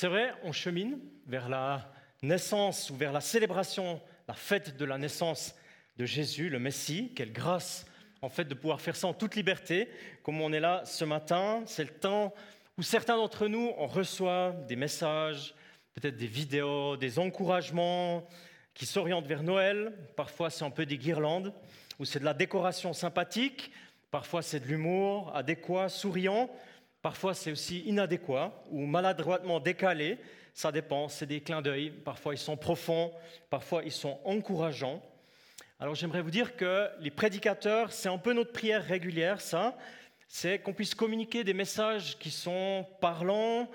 C'est 0.00 0.06
vrai, 0.06 0.32
on 0.44 0.52
chemine 0.52 1.00
vers 1.26 1.48
la 1.48 1.90
naissance 2.22 2.88
ou 2.88 2.94
vers 2.94 3.12
la 3.12 3.20
célébration, 3.20 4.00
la 4.28 4.34
fête 4.34 4.76
de 4.76 4.84
la 4.84 4.96
naissance 4.96 5.56
de 5.96 6.04
Jésus, 6.04 6.50
le 6.50 6.60
Messie. 6.60 7.10
Quelle 7.16 7.32
grâce 7.32 7.84
en 8.22 8.28
fait 8.28 8.44
de 8.44 8.54
pouvoir 8.54 8.80
faire 8.80 8.94
ça 8.94 9.08
en 9.08 9.12
toute 9.12 9.34
liberté, 9.34 9.88
comme 10.22 10.40
on 10.40 10.52
est 10.52 10.60
là 10.60 10.82
ce 10.84 11.04
matin. 11.04 11.64
C'est 11.66 11.82
le 11.82 11.90
temps 11.90 12.32
où 12.78 12.82
certains 12.82 13.16
d'entre 13.16 13.48
nous, 13.48 13.72
on 13.76 13.88
reçoit 13.88 14.54
des 14.68 14.76
messages, 14.76 15.52
peut-être 15.94 16.16
des 16.16 16.28
vidéos, 16.28 16.96
des 16.96 17.18
encouragements 17.18 18.24
qui 18.74 18.86
s'orientent 18.86 19.26
vers 19.26 19.42
Noël. 19.42 19.92
Parfois, 20.14 20.48
c'est 20.48 20.64
un 20.64 20.70
peu 20.70 20.86
des 20.86 20.96
guirlandes, 20.96 21.52
ou 21.98 22.04
c'est 22.04 22.20
de 22.20 22.24
la 22.24 22.34
décoration 22.34 22.92
sympathique. 22.92 23.72
Parfois, 24.12 24.42
c'est 24.42 24.60
de 24.60 24.66
l'humour 24.66 25.34
adéquat, 25.34 25.88
souriant. 25.88 26.48
Parfois, 27.02 27.34
c'est 27.34 27.52
aussi 27.52 27.80
inadéquat 27.80 28.52
ou 28.70 28.84
maladroitement 28.84 29.60
décalé. 29.60 30.18
Ça 30.52 30.72
dépend, 30.72 31.08
c'est 31.08 31.26
des 31.26 31.40
clins 31.40 31.62
d'œil. 31.62 31.90
Parfois, 31.90 32.34
ils 32.34 32.38
sont 32.38 32.56
profonds, 32.56 33.12
parfois, 33.50 33.82
ils 33.84 33.92
sont 33.92 34.18
encourageants. 34.24 35.00
Alors, 35.78 35.94
j'aimerais 35.94 36.22
vous 36.22 36.32
dire 36.32 36.56
que 36.56 36.88
les 36.98 37.12
prédicateurs, 37.12 37.92
c'est 37.92 38.08
un 38.08 38.18
peu 38.18 38.32
notre 38.32 38.52
prière 38.52 38.84
régulière, 38.84 39.40
ça. 39.40 39.78
C'est 40.26 40.58
qu'on 40.58 40.72
puisse 40.72 40.94
communiquer 40.94 41.44
des 41.44 41.54
messages 41.54 42.18
qui 42.18 42.32
sont 42.32 42.84
parlants, 43.00 43.70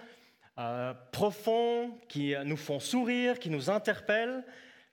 euh, 0.59 0.93
profonds, 1.13 1.97
qui 2.09 2.35
nous 2.43 2.57
font 2.57 2.81
sourire, 2.81 3.39
qui 3.39 3.49
nous 3.49 3.69
interpellent, 3.69 4.43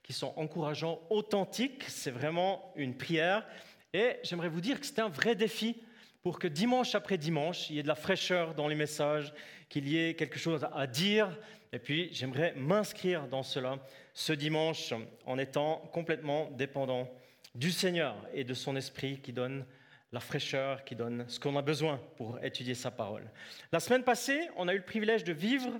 qui 0.04 0.12
sont 0.12 0.32
encourageants, 0.36 1.00
authentiques. 1.10 1.82
C'est 1.88 2.12
vraiment 2.12 2.72
une 2.76 2.96
prière. 2.96 3.44
Et 3.92 4.18
j'aimerais 4.22 4.48
vous 4.48 4.60
dire 4.60 4.78
que 4.78 4.86
c'est 4.86 5.00
un 5.00 5.08
vrai 5.08 5.34
défi 5.34 5.82
pour 6.22 6.38
que 6.38 6.48
dimanche 6.48 6.94
après 6.94 7.18
dimanche, 7.18 7.70
il 7.70 7.76
y 7.76 7.78
ait 7.78 7.82
de 7.82 7.88
la 7.88 7.94
fraîcheur 7.94 8.54
dans 8.54 8.68
les 8.68 8.74
messages, 8.74 9.32
qu'il 9.68 9.88
y 9.88 9.98
ait 9.98 10.14
quelque 10.14 10.38
chose 10.38 10.66
à 10.74 10.86
dire. 10.86 11.36
Et 11.72 11.78
puis, 11.78 12.10
j'aimerais 12.12 12.52
m'inscrire 12.56 13.26
dans 13.28 13.42
cela 13.42 13.78
ce 14.12 14.32
dimanche 14.32 14.92
en 15.24 15.38
étant 15.38 15.78
complètement 15.92 16.50
dépendant 16.52 17.08
du 17.54 17.70
Seigneur 17.70 18.16
et 18.34 18.44
de 18.44 18.54
son 18.54 18.76
esprit 18.76 19.20
qui 19.20 19.32
donne 19.32 19.64
la 20.12 20.20
fraîcheur, 20.20 20.84
qui 20.84 20.96
donne 20.96 21.24
ce 21.28 21.38
qu'on 21.38 21.56
a 21.56 21.62
besoin 21.62 22.00
pour 22.16 22.42
étudier 22.44 22.74
sa 22.74 22.90
parole. 22.90 23.30
La 23.72 23.80
semaine 23.80 24.02
passée, 24.02 24.48
on 24.56 24.68
a 24.68 24.74
eu 24.74 24.78
le 24.78 24.84
privilège 24.84 25.24
de 25.24 25.32
vivre 25.32 25.70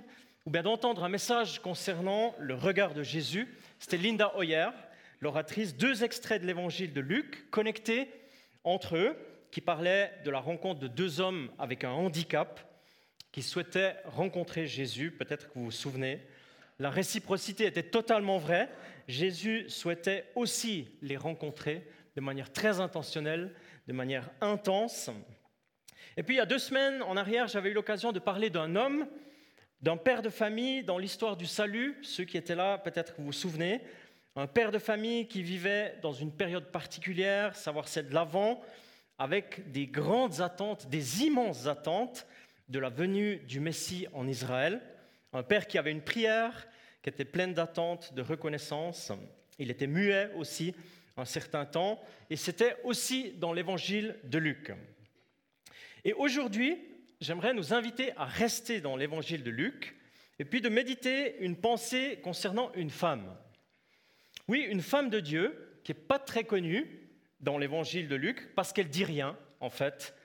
ou 0.45 0.49
bien 0.49 0.63
d'entendre 0.63 1.03
un 1.03 1.09
message 1.09 1.59
concernant 1.59 2.33
le 2.39 2.55
regard 2.55 2.93
de 2.93 3.03
Jésus. 3.03 3.47
C'était 3.77 3.97
Linda 3.97 4.35
Hoyer, 4.35 4.69
l'oratrice, 5.19 5.75
deux 5.75 6.03
extraits 6.03 6.41
de 6.41 6.47
l'évangile 6.47 6.93
de 6.93 7.01
Luc 7.01 7.49
connectés 7.51 8.09
entre 8.63 8.95
eux 8.95 9.15
qui 9.51 9.61
parlait 9.61 10.11
de 10.23 10.31
la 10.31 10.39
rencontre 10.39 10.79
de 10.79 10.87
deux 10.87 11.19
hommes 11.19 11.51
avec 11.59 11.83
un 11.83 11.91
handicap 11.91 12.59
qui 13.31 13.43
souhaitaient 13.43 13.95
rencontrer 14.05 14.65
Jésus. 14.65 15.11
Peut-être 15.11 15.49
que 15.49 15.53
vous 15.55 15.65
vous 15.65 15.71
souvenez. 15.71 16.21
La 16.79 16.89
réciprocité 16.89 17.65
était 17.65 17.83
totalement 17.83 18.37
vraie. 18.37 18.69
Jésus 19.07 19.69
souhaitait 19.69 20.25
aussi 20.35 20.89
les 21.01 21.17
rencontrer 21.17 21.87
de 22.15 22.21
manière 22.21 22.51
très 22.51 22.79
intentionnelle, 22.79 23.53
de 23.87 23.93
manière 23.93 24.29
intense. 24.41 25.09
Et 26.17 26.23
puis 26.23 26.35
il 26.35 26.37
y 26.37 26.41
a 26.41 26.45
deux 26.45 26.59
semaines 26.59 27.01
en 27.03 27.15
arrière, 27.15 27.47
j'avais 27.47 27.69
eu 27.69 27.73
l'occasion 27.73 28.11
de 28.11 28.19
parler 28.19 28.49
d'un 28.49 28.75
homme, 28.75 29.07
d'un 29.81 29.97
père 29.97 30.21
de 30.21 30.29
famille 30.29 30.83
dans 30.83 30.97
l'histoire 30.97 31.37
du 31.37 31.45
salut. 31.45 31.97
Ceux 32.01 32.25
qui 32.25 32.37
étaient 32.37 32.55
là, 32.55 32.77
peut-être 32.77 33.13
que 33.13 33.17
vous 33.17 33.27
vous 33.27 33.33
souvenez. 33.33 33.81
Un 34.35 34.47
père 34.47 34.71
de 34.71 34.79
famille 34.79 35.27
qui 35.27 35.43
vivait 35.43 35.97
dans 36.01 36.13
une 36.13 36.31
période 36.31 36.71
particulière, 36.71 37.55
savoir 37.55 37.87
celle 37.87 38.09
de 38.09 38.13
l'avant, 38.13 38.61
avec 39.21 39.71
des 39.71 39.85
grandes 39.85 40.41
attentes, 40.41 40.89
des 40.89 41.21
immenses 41.21 41.67
attentes 41.67 42.25
de 42.69 42.79
la 42.79 42.89
venue 42.89 43.37
du 43.47 43.59
Messie 43.59 44.07
en 44.13 44.27
Israël. 44.27 44.81
Un 45.31 45.43
père 45.43 45.67
qui 45.67 45.77
avait 45.77 45.91
une 45.91 46.01
prière, 46.01 46.67
qui 47.03 47.09
était 47.09 47.23
pleine 47.23 47.53
d'attentes, 47.53 48.15
de 48.15 48.23
reconnaissance. 48.23 49.11
Il 49.59 49.69
était 49.69 49.85
muet 49.85 50.31
aussi 50.37 50.73
un 51.17 51.25
certain 51.25 51.65
temps, 51.65 52.01
et 52.31 52.35
c'était 52.35 52.77
aussi 52.83 53.33
dans 53.33 53.53
l'évangile 53.53 54.17
de 54.23 54.39
Luc. 54.39 54.71
Et 56.03 56.13
aujourd'hui, 56.13 56.79
j'aimerais 57.19 57.53
nous 57.53 57.75
inviter 57.75 58.17
à 58.17 58.25
rester 58.25 58.81
dans 58.81 58.95
l'évangile 58.95 59.43
de 59.43 59.51
Luc, 59.51 59.95
et 60.39 60.45
puis 60.45 60.61
de 60.61 60.69
méditer 60.69 61.37
une 61.41 61.57
pensée 61.57 62.17
concernant 62.23 62.71
une 62.73 62.89
femme. 62.89 63.37
Oui, 64.47 64.65
une 64.67 64.81
femme 64.81 65.11
de 65.11 65.19
Dieu 65.19 65.79
qui 65.83 65.91
n'est 65.91 65.99
pas 65.99 66.17
très 66.17 66.43
connue, 66.43 67.00
dans 67.41 67.57
l'évangile 67.57 68.07
de 68.07 68.15
Luc, 68.15 68.53
parce 68.55 68.71
qu'elle 68.73 68.89
dit 68.89 69.03
rien, 69.03 69.37
en 69.59 69.69
fait, 69.69 70.15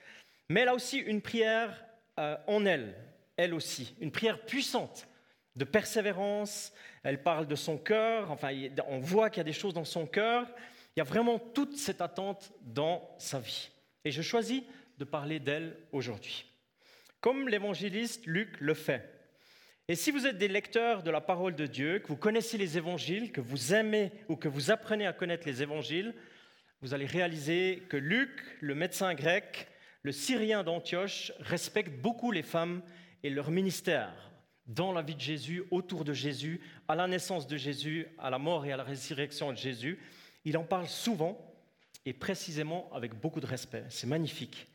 mais 0.48 0.60
elle 0.60 0.68
a 0.68 0.74
aussi 0.74 0.98
une 0.98 1.22
prière 1.22 1.84
euh, 2.18 2.36
en 2.46 2.64
elle, 2.64 2.94
elle 3.36 3.54
aussi, 3.54 3.94
une 4.00 4.12
prière 4.12 4.40
puissante 4.44 5.08
de 5.56 5.64
persévérance. 5.64 6.72
Elle 7.02 7.22
parle 7.22 7.46
de 7.46 7.54
son 7.54 7.78
cœur, 7.78 8.30
enfin, 8.30 8.50
on 8.86 8.98
voit 8.98 9.30
qu'il 9.30 9.38
y 9.38 9.40
a 9.40 9.44
des 9.44 9.52
choses 9.52 9.74
dans 9.74 9.84
son 9.84 10.06
cœur. 10.06 10.46
Il 10.94 11.00
y 11.00 11.02
a 11.02 11.04
vraiment 11.04 11.38
toute 11.38 11.76
cette 11.76 12.00
attente 12.00 12.52
dans 12.62 13.14
sa 13.18 13.38
vie. 13.38 13.70
Et 14.04 14.10
je 14.10 14.22
choisis 14.22 14.62
de 14.98 15.04
parler 15.04 15.40
d'elle 15.40 15.76
aujourd'hui. 15.92 16.46
Comme 17.20 17.48
l'évangéliste 17.48 18.26
Luc 18.26 18.60
le 18.60 18.74
fait. 18.74 19.12
Et 19.88 19.94
si 19.94 20.10
vous 20.10 20.26
êtes 20.26 20.38
des 20.38 20.48
lecteurs 20.48 21.02
de 21.02 21.10
la 21.10 21.20
parole 21.20 21.54
de 21.54 21.66
Dieu, 21.66 22.00
que 22.00 22.08
vous 22.08 22.16
connaissez 22.16 22.58
les 22.58 22.76
évangiles, 22.76 23.30
que 23.30 23.40
vous 23.40 23.72
aimez 23.72 24.10
ou 24.28 24.36
que 24.36 24.48
vous 24.48 24.70
apprenez 24.70 25.06
à 25.06 25.12
connaître 25.12 25.46
les 25.46 25.62
évangiles, 25.62 26.14
vous 26.80 26.94
allez 26.94 27.06
réaliser 27.06 27.82
que 27.88 27.96
Luc, 27.96 28.30
le 28.60 28.74
médecin 28.74 29.14
grec, 29.14 29.68
le 30.02 30.12
Syrien 30.12 30.62
d'Antioche, 30.62 31.32
respecte 31.40 32.00
beaucoup 32.00 32.30
les 32.30 32.42
femmes 32.42 32.82
et 33.22 33.30
leur 33.30 33.50
ministère 33.50 34.12
dans 34.66 34.92
la 34.92 35.02
vie 35.02 35.14
de 35.14 35.20
Jésus, 35.20 35.64
autour 35.70 36.04
de 36.04 36.12
Jésus, 36.12 36.60
à 36.88 36.94
la 36.94 37.06
naissance 37.06 37.46
de 37.46 37.56
Jésus, 37.56 38.06
à 38.18 38.30
la 38.30 38.38
mort 38.38 38.66
et 38.66 38.72
à 38.72 38.76
la 38.76 38.82
résurrection 38.82 39.52
de 39.52 39.56
Jésus. 39.56 39.98
Il 40.44 40.56
en 40.56 40.64
parle 40.64 40.88
souvent 40.88 41.38
et 42.04 42.12
précisément 42.12 42.90
avec 42.92 43.14
beaucoup 43.14 43.40
de 43.40 43.46
respect. 43.46 43.84
C'est 43.88 44.06
magnifique. 44.06 44.66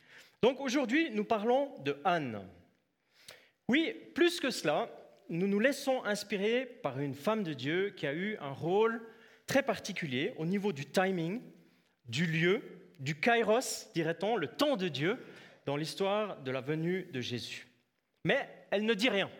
Donc 0.42 0.60
aujourd'hui, 0.60 1.10
nous 1.12 1.24
parlons 1.24 1.70
de 1.82 1.98
Anne. 2.04 2.42
Oui, 3.68 3.94
plus 4.14 4.40
que 4.40 4.50
cela, 4.50 4.90
nous 5.28 5.46
nous 5.46 5.60
laissons 5.60 6.04
inspirer 6.04 6.66
par 6.82 6.98
une 6.98 7.14
femme 7.14 7.42
de 7.42 7.52
Dieu 7.52 7.90
qui 7.96 8.06
a 8.06 8.12
eu 8.12 8.36
un 8.40 8.50
rôle 8.50 9.00
très 9.46 9.62
particulier 9.62 10.34
au 10.36 10.46
niveau 10.46 10.72
du 10.72 10.86
timing, 10.86 11.40
du 12.06 12.26
lieu, 12.26 12.62
du 12.98 13.18
kairos, 13.18 13.90
dirait-on, 13.94 14.36
le 14.36 14.46
temps 14.46 14.76
de 14.76 14.88
Dieu, 14.88 15.18
dans 15.66 15.76
l'histoire 15.76 16.40
de 16.40 16.50
la 16.50 16.60
venue 16.60 17.04
de 17.12 17.20
Jésus. 17.20 17.66
Mais 18.24 18.48
elle 18.70 18.84
ne 18.84 18.94
dit 18.94 19.08
rien. 19.08 19.30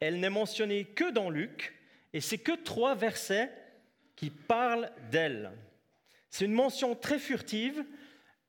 Elle 0.00 0.20
n'est 0.20 0.30
mentionnée 0.30 0.84
que 0.84 1.10
dans 1.10 1.30
Luc, 1.30 1.74
et 2.12 2.20
c'est 2.20 2.38
que 2.38 2.52
trois 2.52 2.94
versets 2.94 3.50
qui 4.16 4.30
parlent 4.30 4.90
d'elle. 5.10 5.52
C'est 6.30 6.44
une 6.44 6.52
mention 6.52 6.94
très 6.94 7.18
furtive, 7.18 7.84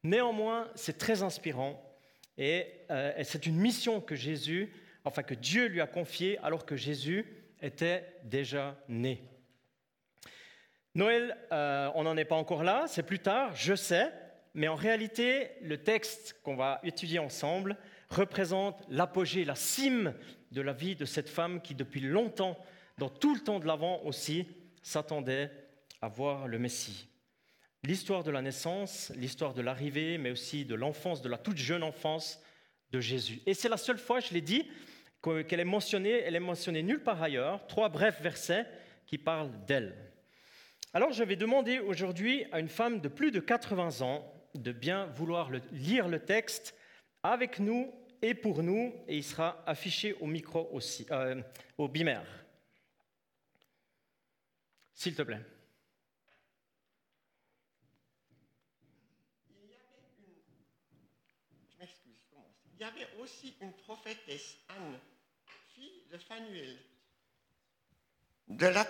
néanmoins 0.03 0.69
c'est 0.75 0.97
très 0.97 1.23
inspirant, 1.23 1.81
et, 2.37 2.65
euh, 2.89 3.13
c'est 3.23 3.45
une 3.45 3.57
mission 3.57 4.01
que 4.01 4.15
Jésus, 4.15 4.73
enfin 5.03 5.23
que 5.23 5.33
Dieu 5.33 5.67
lui 5.67 5.81
a 5.81 5.87
confiée 5.87 6.37
alors 6.39 6.65
que 6.65 6.75
Jésus 6.75 7.25
était 7.61 8.05
déjà 8.23 8.77
né. 8.87 9.21
Noël, 10.93 11.37
euh, 11.51 11.89
on 11.95 12.03
n'en 12.03 12.17
est 12.17 12.25
pas 12.25 12.35
encore 12.35 12.63
là, 12.63 12.83
c'est 12.87 13.03
plus 13.03 13.19
tard, 13.19 13.55
je 13.55 13.75
sais, 13.75 14.11
mais 14.53 14.67
en 14.67 14.75
réalité, 14.75 15.51
le 15.61 15.77
texte 15.77 16.35
qu'on 16.43 16.57
va 16.57 16.81
étudier 16.83 17.19
ensemble 17.19 17.77
représente 18.09 18.83
l'apogée, 18.89 19.45
la 19.45 19.55
cime 19.55 20.13
de 20.51 20.61
la 20.61 20.73
vie 20.73 20.97
de 20.97 21.05
cette 21.05 21.29
femme 21.29 21.61
qui, 21.61 21.75
depuis 21.75 22.01
longtemps, 22.01 22.57
dans 22.97 23.07
tout 23.07 23.33
le 23.33 23.39
temps 23.39 23.59
de 23.59 23.65
l'Avent 23.65 24.01
aussi, 24.03 24.45
s'attendait 24.83 25.49
à 26.01 26.09
voir 26.09 26.49
le 26.49 26.59
Messie. 26.59 27.07
L'histoire 27.83 28.23
de 28.23 28.31
la 28.31 28.41
naissance, 28.41 29.13
l'histoire 29.15 29.53
de 29.53 29.61
l'arrivée, 29.61 30.17
mais 30.17 30.31
aussi 30.31 30.65
de 30.65 30.75
l'enfance, 30.75 31.21
de 31.21 31.29
la 31.29 31.37
toute 31.37 31.57
jeune 31.57 31.83
enfance 31.83 32.41
de 32.91 32.99
Jésus. 32.99 33.41
Et 33.45 33.53
c'est 33.53 33.69
la 33.69 33.77
seule 33.77 33.97
fois, 33.97 34.19
je 34.19 34.33
l'ai 34.33 34.41
dit, 34.41 34.67
qu'elle 35.23 35.59
est 35.61 35.63
mentionnée, 35.63 36.21
elle 36.21 36.35
est 36.35 36.41
mentionnée 36.41 36.83
nulle 36.83 37.01
part 37.01 37.23
ailleurs, 37.23 37.65
trois 37.67 37.87
brefs 37.87 38.21
versets 38.21 38.65
qui 39.05 39.17
parlent 39.17 39.51
d'elle. 39.65 40.10
Alors 40.93 41.13
je 41.13 41.23
vais 41.23 41.37
demander 41.37 41.79
aujourd'hui 41.79 42.45
à 42.51 42.59
une 42.59 42.67
femme 42.67 42.99
de 42.99 43.07
plus 43.07 43.31
de 43.31 43.39
80 43.39 44.01
ans 44.01 44.29
de 44.55 44.73
bien 44.73 45.05
vouloir 45.05 45.49
lire 45.71 46.09
le 46.09 46.19
texte 46.19 46.75
avec 47.23 47.59
nous 47.59 47.93
et 48.21 48.33
pour 48.33 48.61
nous, 48.61 48.93
et 49.07 49.15
il 49.17 49.23
sera 49.23 49.63
affiché 49.65 50.13
au 50.15 50.27
micro 50.27 50.69
aussi, 50.73 51.07
euh, 51.11 51.41
au 51.77 51.87
bimère. 51.87 52.27
S'il 54.93 55.15
te 55.15 55.21
plaît. 55.21 55.41
Il 62.73 62.81
y 62.81 62.83
avait 62.83 63.07
aussi 63.19 63.55
une 63.61 63.73
prophétesse, 63.73 64.57
Anne, 64.67 64.99
fille 65.73 66.03
de 66.11 66.17
Phanuel, 66.17 66.77
de 68.47 68.65
la, 68.65 68.85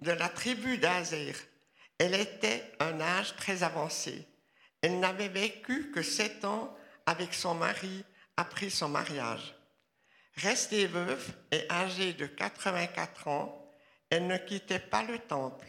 de 0.00 0.12
la 0.12 0.28
tribu 0.28 0.78
d'Azer. 0.78 1.34
Elle 1.98 2.14
était 2.14 2.62
un 2.80 3.00
âge 3.00 3.34
très 3.36 3.62
avancé. 3.62 4.26
Elle 4.82 5.00
n'avait 5.00 5.28
vécu 5.28 5.90
que 5.90 6.02
sept 6.02 6.44
ans 6.44 6.76
avec 7.06 7.34
son 7.34 7.54
mari 7.54 8.04
après 8.36 8.70
son 8.70 8.88
mariage. 8.88 9.54
Restée 10.36 10.86
veuve 10.86 11.34
et 11.50 11.66
âgée 11.68 12.12
de 12.12 12.26
84 12.26 13.26
ans, 13.26 13.72
elle 14.10 14.28
ne 14.28 14.36
quittait 14.36 14.78
pas 14.78 15.02
le 15.02 15.18
temple. 15.18 15.66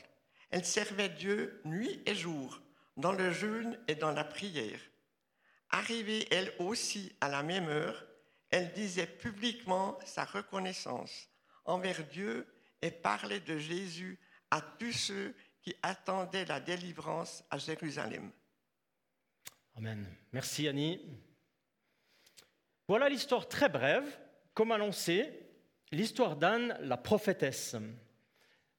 Elle 0.52 0.66
servait 0.66 1.10
Dieu 1.10 1.62
nuit 1.66 2.04
et 2.06 2.14
jour, 2.14 2.62
dans 2.96 3.12
le 3.12 3.32
jeûne 3.32 3.80
et 3.88 3.96
dans 3.96 4.12
la 4.12 4.24
prière. 4.24 4.80
Arrivée 5.72 6.28
elle 6.32 6.54
aussi 6.60 7.16
à 7.22 7.30
la 7.30 7.42
même 7.42 7.68
heure, 7.68 8.06
elle 8.52 8.72
disait 8.74 9.08
publiquement 9.08 9.98
sa 10.06 10.25
reconnaissance 10.25 11.30
envers 11.66 12.04
Dieu 12.06 12.48
et 12.81 12.92
parlait 12.92 13.40
de 13.40 13.58
Jésus 13.58 14.20
à 14.52 14.62
tous 14.62 14.94
ceux 14.94 15.36
qui 15.62 15.76
attendaient 15.81 16.46
la 16.46 16.60
délivrance 16.60 17.44
à 17.50 17.58
Jérusalem. 17.58 18.31
Amen. 19.76 20.06
Merci 20.31 20.68
Annie. 20.68 21.02
Voilà 22.88 23.08
l'histoire 23.08 23.48
très 23.48 23.70
brève, 23.70 24.20
comme 24.54 24.72
annoncé, 24.72 25.30
l'histoire 25.92 26.36
d'Anne, 26.36 26.78
la 26.81 26.98
prophétesse. 26.98 27.76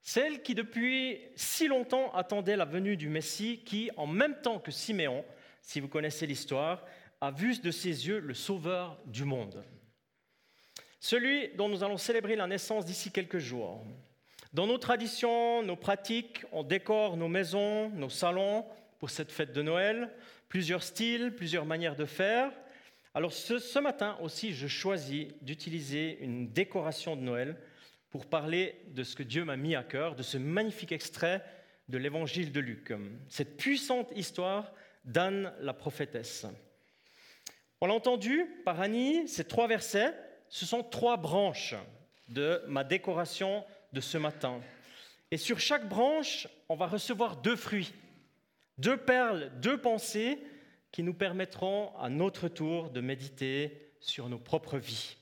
Celle 0.03 0.43
qui 0.43 0.55
depuis 0.55 1.21
si 1.37 1.69
longtemps 1.69 2.13
attendait 2.15 2.57
la 2.57 2.65
venue 2.65 2.97
du 2.97 3.09
Messie, 3.09 3.63
qui, 3.65 3.91
en 3.97 4.07
même 4.07 4.41
temps 4.41 4.59
que 4.59 4.71
Siméon, 4.71 5.25
si 5.63 5.81
vous 5.81 5.89
connaissez 5.89 6.27
l'histoire, 6.27 6.85
a 7.21 7.31
vu 7.31 7.59
de 7.59 7.71
ses 7.71 8.09
yeux 8.09 8.19
le 8.19 8.35
Sauveur 8.35 8.99
du 9.07 9.25
monde. 9.25 9.63
Celui 11.01 11.49
dont 11.57 11.69
nous 11.69 11.83
allons 11.83 11.97
célébrer 11.97 12.37
la 12.37 12.47
naissance 12.47 12.85
d'ici 12.85 13.11
quelques 13.11 13.39
jours. 13.39 13.83
Dans 14.53 14.67
nos 14.67 14.77
traditions, 14.77 15.63
nos 15.63 15.77
pratiques, 15.77 16.45
on 16.53 16.63
décore 16.63 17.17
nos 17.17 17.29
maisons, 17.29 17.89
nos 17.91 18.11
salons 18.11 18.67
pour 18.99 19.09
cette 19.09 19.33
fête 19.33 19.53
de 19.55 19.63
Noël, 19.63 20.11
plusieurs 20.49 20.83
styles, 20.83 21.35
plusieurs 21.35 21.65
manières 21.65 21.97
de 21.97 22.05
faire. 22.05 22.53
Alors 23.15 23.33
ce, 23.33 23.79
matin 23.79 24.19
aussi, 24.21 24.53
je 24.53 24.67
choisis 24.67 25.29
d'utiliser 25.41 26.19
une 26.21 26.53
décoration 26.53 27.17
de 27.17 27.23
Noël 27.23 27.57
pour 28.11 28.27
parler 28.27 28.75
de 28.89 29.03
ce 29.03 29.17
que 29.17 29.23
Dieu 29.23 29.45
m'a 29.45 29.57
mis 29.57 29.75
à 29.75 29.83
cœur, 29.83 30.15
de 30.17 30.23
ce 30.23 30.37
magnifique 30.37 30.93
extrait 30.93 31.43
de 31.89 31.97
l'évangile 31.97 32.53
de 32.53 32.61
Luc, 32.61 32.93
cette 33.29 33.57
puissante 33.57 34.13
histoire 34.15 34.73
d'Anne 35.05 35.53
la 35.61 35.73
prophétesse. 35.73 36.47
On 37.81 37.87
l'a 37.87 37.95
entendu 37.95 38.45
par 38.65 38.81
Annie, 38.81 39.27
ces 39.27 39.45
trois 39.45 39.67
versets, 39.67 40.15
ce 40.51 40.67
sont 40.67 40.83
trois 40.83 41.17
branches 41.17 41.75
de 42.29 42.63
ma 42.67 42.85
décoration 42.85 43.65
de 43.93 44.01
ce 44.01 44.19
matin. 44.19 44.61
Et 45.31 45.37
sur 45.37 45.61
chaque 45.61 45.89
branche, 45.89 46.49
on 46.69 46.75
va 46.75 46.87
recevoir 46.87 47.37
deux 47.37 47.57
fruits, 47.57 47.93
deux 48.79 48.97
perles, 48.97 49.51
deux 49.61 49.81
pensées 49.81 50.39
qui 50.93 51.03
nous 51.05 51.15
permettront 51.15 51.97
à 51.99 52.09
notre 52.09 52.49
tour 52.49 52.91
de 52.91 53.01
méditer 53.01 53.93
sur 54.01 54.29
nos 54.29 54.39
propres 54.39 54.79
vies. 54.79 55.17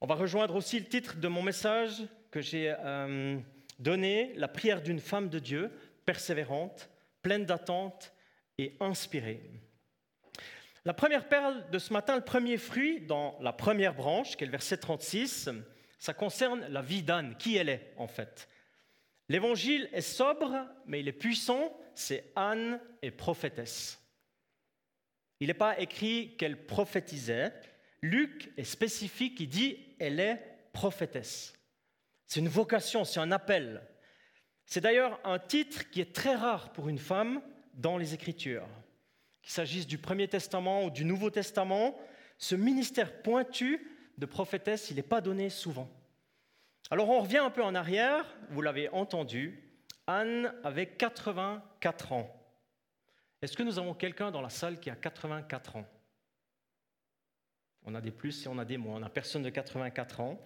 On 0.00 0.06
va 0.06 0.14
rejoindre 0.14 0.56
aussi 0.56 0.78
le 0.78 0.86
titre 0.86 1.16
de 1.16 1.28
mon 1.28 1.42
message 1.42 2.02
que 2.30 2.40
j'ai 2.40 2.74
euh, 2.78 3.38
donné, 3.78 4.32
La 4.36 4.48
prière 4.48 4.82
d'une 4.82 5.00
femme 5.00 5.28
de 5.28 5.38
Dieu, 5.38 5.70
persévérante, 6.06 6.88
pleine 7.22 7.44
d'attente 7.44 8.12
et 8.56 8.76
inspirée. 8.80 9.42
La 10.86 10.94
première 10.94 11.28
perle 11.28 11.68
de 11.70 11.80
ce 11.80 11.92
matin, 11.92 12.14
le 12.14 12.22
premier 12.22 12.56
fruit 12.58 13.00
dans 13.00 13.36
la 13.40 13.52
première 13.52 13.92
branche, 13.92 14.36
qui 14.36 14.44
est 14.44 14.46
le 14.46 14.52
verset 14.52 14.76
36, 14.76 15.50
ça 15.98 16.14
concerne 16.14 16.64
la 16.68 16.80
vie 16.80 17.02
d'Anne, 17.02 17.34
qui 17.40 17.56
elle 17.56 17.70
est 17.70 17.92
en 17.96 18.06
fait? 18.06 18.48
L'évangile 19.28 19.88
est 19.92 20.00
sobre, 20.00 20.64
mais 20.86 21.00
il 21.00 21.08
est 21.08 21.12
puissant, 21.12 21.76
c'est 21.96 22.30
Anne 22.36 22.80
est 23.02 23.10
prophétesse. 23.10 24.00
Il 25.40 25.48
n'est 25.48 25.54
pas 25.54 25.76
écrit 25.80 26.36
qu'elle 26.36 26.66
prophétisait. 26.66 27.52
Luc 28.00 28.52
est 28.56 28.62
spécifique, 28.62 29.40
il 29.40 29.48
dit 29.48 29.96
elle 29.98 30.20
est 30.20 30.40
prophétesse. 30.72 31.52
C'est 32.26 32.38
une 32.38 32.46
vocation, 32.46 33.04
c'est 33.04 33.18
un 33.18 33.32
appel. 33.32 33.82
C'est 34.66 34.82
d'ailleurs 34.82 35.18
un 35.24 35.40
titre 35.40 35.90
qui 35.90 36.00
est 36.00 36.14
très 36.14 36.36
rare 36.36 36.72
pour 36.72 36.88
une 36.88 37.00
femme 37.00 37.42
dans 37.74 37.98
les 37.98 38.14
Écritures 38.14 38.68
qu'il 39.46 39.52
s'agisse 39.52 39.86
du 39.86 39.96
Premier 39.96 40.26
Testament 40.26 40.82
ou 40.82 40.90
du 40.90 41.04
Nouveau 41.04 41.30
Testament, 41.30 41.96
ce 42.36 42.56
ministère 42.56 43.22
pointu 43.22 43.80
de 44.18 44.26
prophétesse, 44.26 44.90
il 44.90 44.96
n'est 44.96 45.04
pas 45.04 45.20
donné 45.20 45.50
souvent. 45.50 45.88
Alors 46.90 47.08
on 47.08 47.20
revient 47.20 47.38
un 47.38 47.50
peu 47.50 47.62
en 47.62 47.76
arrière, 47.76 48.26
vous 48.50 48.60
l'avez 48.60 48.88
entendu, 48.88 49.62
Anne 50.08 50.52
avait 50.64 50.88
84 50.88 52.12
ans. 52.12 52.28
Est-ce 53.40 53.56
que 53.56 53.62
nous 53.62 53.78
avons 53.78 53.94
quelqu'un 53.94 54.32
dans 54.32 54.40
la 54.40 54.48
salle 54.48 54.80
qui 54.80 54.90
a 54.90 54.96
84 54.96 55.76
ans? 55.76 55.86
On 57.84 57.94
a 57.94 58.00
des 58.00 58.10
plus 58.10 58.46
et 58.46 58.48
on 58.48 58.58
a 58.58 58.64
des 58.64 58.78
moins, 58.78 58.96
on 58.96 59.00
n'a 59.00 59.10
personne 59.10 59.44
de 59.44 59.50
84 59.50 60.22
ans. 60.22 60.42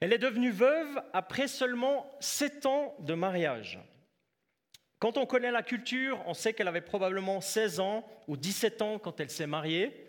Elle 0.00 0.14
est 0.14 0.18
devenue 0.18 0.52
veuve 0.52 1.02
après 1.12 1.48
seulement 1.48 2.16
7 2.20 2.64
ans 2.64 2.96
de 3.00 3.12
mariage. 3.12 3.78
Quand 5.02 5.18
on 5.18 5.26
connaît 5.26 5.50
la 5.50 5.64
culture, 5.64 6.22
on 6.26 6.32
sait 6.32 6.52
qu'elle 6.52 6.68
avait 6.68 6.80
probablement 6.80 7.40
16 7.40 7.80
ans 7.80 8.08
ou 8.28 8.36
17 8.36 8.82
ans 8.82 8.98
quand 9.00 9.18
elle 9.18 9.30
s'est 9.30 9.48
mariée. 9.48 10.06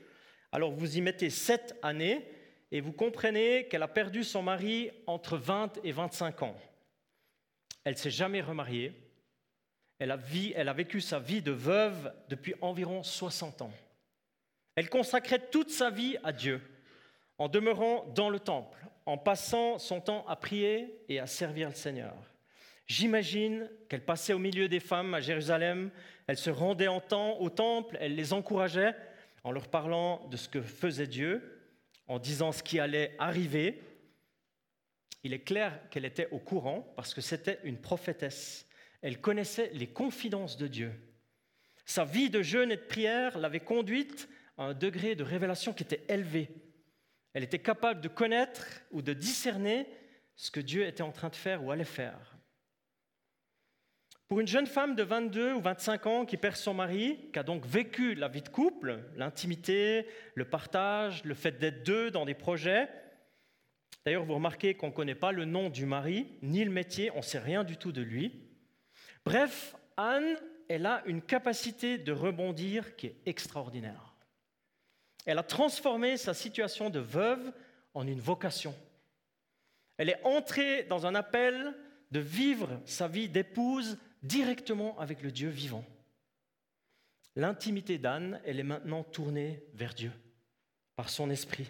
Alors 0.52 0.72
vous 0.72 1.00
y 1.00 1.02
mettez 1.02 1.32
7 1.32 1.80
années 1.82 2.24
et 2.72 2.80
vous 2.80 2.92
comprenez 2.92 3.68
qu'elle 3.68 3.82
a 3.82 3.88
perdu 3.88 4.24
son 4.24 4.44
mari 4.44 4.92
entre 5.08 5.36
20 5.36 5.80
et 5.84 5.92
25 5.92 6.44
ans. 6.44 6.56
Elle 7.84 7.98
s'est 7.98 8.12
jamais 8.12 8.40
remariée. 8.42 8.94
Elle 9.98 10.12
a, 10.12 10.20
elle 10.54 10.70
a 10.70 10.74
vécu 10.74 11.02
sa 11.02 11.18
vie 11.18 11.42
de 11.42 11.52
veuve 11.52 12.14
depuis 12.30 12.54
environ 12.62 13.02
60 13.02 13.64
ans. 13.64 13.74
Elle 14.76 14.92
consacrait 14.92 15.50
toute 15.50 15.72
sa 15.72 15.90
vie 15.90 16.18
à 16.24 16.32
Dieu, 16.32 16.62
en 17.40 17.48
demeurant 17.48 18.06
dans 18.14 18.30
le 18.30 18.40
temple, 18.40 18.86
en 19.08 19.18
passant 19.18 19.80
son 19.80 20.02
temps 20.02 20.24
à 20.28 20.36
prier 20.36 21.04
et 21.10 21.20
à 21.20 21.26
servir 21.26 21.70
le 21.70 21.76
Seigneur. 21.76 22.14
J'imagine 22.88 23.70
qu'elle 23.90 24.04
passait 24.04 24.34
au 24.34 24.40
milieu 24.40 24.68
des 24.68 24.80
femmes 24.80 25.14
à 25.14 25.22
Jérusalem, 25.22 25.90
elle 26.28 26.38
se 26.38 26.50
rendait 26.50 26.88
en 26.88 27.00
temps 27.00 27.40
au 27.40 27.50
temple, 27.50 27.98
elle 28.00 28.16
les 28.16 28.34
encourageait 28.34 28.96
en 29.44 29.52
leur 29.52 29.70
parlant 29.70 30.28
de 30.30 30.38
ce 30.38 30.50
que 30.50 30.62
faisait 30.62 31.08
Dieu, 31.08 31.42
en 32.08 32.20
disant 32.20 32.52
ce 32.52 32.64
qui 32.64 32.80
allait 32.80 33.16
arriver. 33.20 33.82
Il 35.24 35.34
est 35.34 35.44
clair 35.44 35.80
qu'elle 35.90 36.06
était 36.06 36.28
au 36.32 36.40
courant 36.40 36.94
parce 36.96 37.14
que 37.14 37.22
c'était 37.22 37.60
une 37.64 37.80
prophétesse. 37.80 38.68
Elle 39.02 39.20
connaissait 39.20 39.72
les 39.74 39.88
confidences 39.88 40.58
de 40.58 40.68
Dieu. 40.68 40.92
Sa 41.86 42.06
vie 42.06 42.30
de 42.30 42.42
jeûne 42.42 42.72
et 42.72 42.78
de 42.78 42.82
prière 42.82 43.38
l'avait 43.38 43.60
conduite 43.60 44.30
à 44.58 44.64
un 44.66 44.74
degré 44.74 45.16
de 45.16 45.24
révélation 45.24 45.74
qui 45.74 45.84
était 45.84 46.04
élevé. 46.08 46.50
Elle 47.34 47.44
était 47.44 47.60
capable 47.60 48.02
de 48.02 48.08
connaître 48.08 48.66
ou 48.92 49.02
de 49.02 49.14
discerner 49.14 49.88
ce 50.36 50.52
que 50.52 50.60
Dieu 50.60 50.86
était 50.86 51.04
en 51.04 51.12
train 51.12 51.30
de 51.30 51.36
faire 51.36 51.64
ou 51.64 51.72
allait 51.72 51.84
faire. 51.84 52.33
Pour 54.34 54.40
une 54.40 54.48
jeune 54.48 54.66
femme 54.66 54.96
de 54.96 55.04
22 55.04 55.54
ou 55.54 55.62
25 55.62 56.08
ans 56.08 56.26
qui 56.26 56.38
perd 56.38 56.56
son 56.56 56.74
mari, 56.74 57.20
qui 57.32 57.38
a 57.38 57.44
donc 57.44 57.68
vécu 57.68 58.16
la 58.16 58.28
vie 58.28 58.42
de 58.42 58.50
couple, 58.50 59.04
l'intimité, 59.16 60.08
le 60.34 60.46
partage, 60.46 61.24
le 61.24 61.36
fait 61.36 61.60
d'être 61.60 61.84
deux 61.84 62.10
dans 62.10 62.26
des 62.26 62.34
projets, 62.34 62.90
d'ailleurs 64.04 64.26
vous 64.26 64.34
remarquez 64.34 64.74
qu'on 64.74 64.88
ne 64.88 64.92
connaît 64.92 65.14
pas 65.14 65.32
le 65.32 65.46
nom 65.46 65.70
du 65.70 65.86
mari, 65.86 66.26
ni 66.42 66.66
le 66.66 66.72
métier, 66.72 67.12
on 67.12 67.18
ne 67.18 67.22
sait 67.22 67.38
rien 67.38 67.64
du 67.64 67.78
tout 67.78 67.92
de 67.92 68.02
lui. 68.02 68.42
Bref, 69.24 69.76
Anne, 69.98 70.36
elle 70.68 70.88
a 70.88 71.04
une 71.06 71.22
capacité 71.22 72.00
de 72.00 72.12
rebondir 72.12 72.96
qui 72.96 73.06
est 73.06 73.18
extraordinaire. 73.28 74.16
Elle 75.28 75.38
a 75.38 75.44
transformé 75.44 76.18
sa 76.18 76.34
situation 76.34 76.90
de 76.90 77.00
veuve 77.00 77.54
en 77.94 78.08
une 78.08 78.20
vocation. 78.20 78.74
Elle 79.98 80.10
est 80.10 80.24
entrée 80.24 80.86
dans 80.86 81.06
un 81.06 81.14
appel 81.14 81.76
de 82.10 82.20
vivre 82.20 82.82
sa 82.86 83.08
vie 83.08 83.30
d'épouse 83.30 84.00
directement 84.24 84.98
avec 85.00 85.22
le 85.22 85.32
Dieu 85.32 85.50
vivant. 85.50 85.86
L'intimité 87.36 87.98
d'Anne, 87.98 88.40
elle 88.46 88.60
est 88.60 88.64
maintenant 88.64 89.04
tournée 89.04 89.64
vers 89.74 89.94
Dieu, 89.94 90.12
par 90.96 91.10
son 91.10 91.30
esprit, 91.30 91.70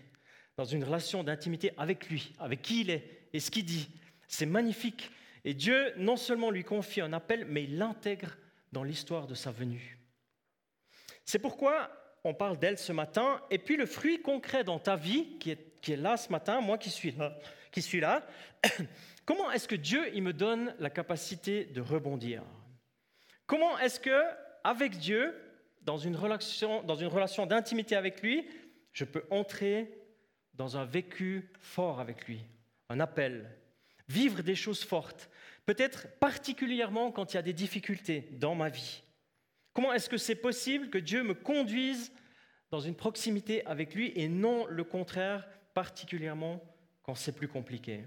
dans 0.57 0.65
une 0.65 0.83
relation 0.83 1.23
d'intimité 1.23 1.71
avec 1.77 2.09
lui, 2.09 2.33
avec 2.39 2.61
qui 2.61 2.81
il 2.81 2.89
est 2.89 3.27
et 3.33 3.39
ce 3.39 3.51
qu'il 3.51 3.65
dit. 3.65 3.89
C'est 4.27 4.45
magnifique. 4.45 5.11
Et 5.45 5.53
Dieu 5.53 5.93
non 5.97 6.15
seulement 6.15 6.51
lui 6.51 6.63
confie 6.63 7.01
un 7.01 7.13
appel, 7.13 7.45
mais 7.45 7.63
il 7.63 7.77
l'intègre 7.77 8.37
dans 8.71 8.83
l'histoire 8.83 9.27
de 9.27 9.35
sa 9.35 9.51
venue. 9.51 9.99
C'est 11.25 11.39
pourquoi 11.39 11.91
on 12.23 12.33
parle 12.33 12.57
d'elle 12.57 12.77
ce 12.77 12.91
matin. 12.91 13.41
Et 13.49 13.57
puis 13.57 13.77
le 13.77 13.85
fruit 13.85 14.21
concret 14.21 14.63
dans 14.63 14.79
ta 14.79 14.95
vie, 14.95 15.37
qui 15.39 15.51
est, 15.51 15.97
là 15.97 16.17
ce 16.17 16.29
matin, 16.29 16.61
moi 16.61 16.77
qui 16.77 16.89
suis 16.89 17.11
là, 17.11 17.37
qui 17.71 17.81
suis 17.81 17.99
là 17.99 18.25
Comment 19.25 19.51
est-ce 19.51 19.67
que 19.67 19.75
Dieu 19.75 20.13
il 20.13 20.23
me 20.23 20.33
donne 20.33 20.75
la 20.79 20.89
capacité 20.89 21.65
de 21.65 21.81
rebondir? 21.81 22.43
Comment 23.45 23.77
est-ce 23.79 23.99
que 23.99 24.23
avec 24.63 24.97
Dieu, 24.97 25.33
dans 25.81 25.97
une 25.97 26.15
relation, 26.15 26.83
dans 26.83 26.95
une 26.95 27.07
relation 27.07 27.45
d'intimité 27.45 27.95
avec 27.95 28.21
lui, 28.21 28.47
je 28.91 29.05
peux 29.05 29.25
entrer 29.29 29.97
dans 30.53 30.77
un 30.77 30.85
vécu 30.85 31.51
fort 31.59 31.99
avec 31.99 32.27
lui, 32.27 32.41
un 32.89 32.99
appel, 32.99 33.49
vivre 34.07 34.43
des 34.43 34.55
choses 34.55 34.83
fortes, 34.83 35.29
peut-être 35.65 36.07
particulièrement 36.19 37.11
quand 37.11 37.33
il 37.33 37.37
y 37.37 37.39
a 37.39 37.43
des 37.43 37.53
difficultés 37.53 38.29
dans 38.33 38.55
ma 38.55 38.69
vie? 38.69 39.03
Comment 39.73 39.93
est-ce 39.93 40.09
que 40.09 40.17
c'est 40.17 40.35
possible 40.35 40.89
que 40.89 40.97
Dieu 40.97 41.23
me 41.23 41.33
conduise 41.33 42.11
dans 42.69 42.79
une 42.79 42.95
proximité 42.95 43.65
avec 43.65 43.95
lui 43.95 44.11
et 44.15 44.27
non 44.27 44.65
le 44.67 44.83
contraire 44.83 45.47
particulièrement 45.73 46.61
quand 47.03 47.15
c'est 47.15 47.35
plus 47.35 47.47
compliqué? 47.47 48.03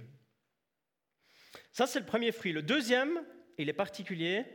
Ça, 1.76 1.86
c'est 1.86 2.00
le 2.00 2.06
premier 2.06 2.32
fruit. 2.32 2.52
Le 2.52 2.62
deuxième, 2.62 3.22
il 3.58 3.68
est 3.68 3.74
particulier. 3.74 4.46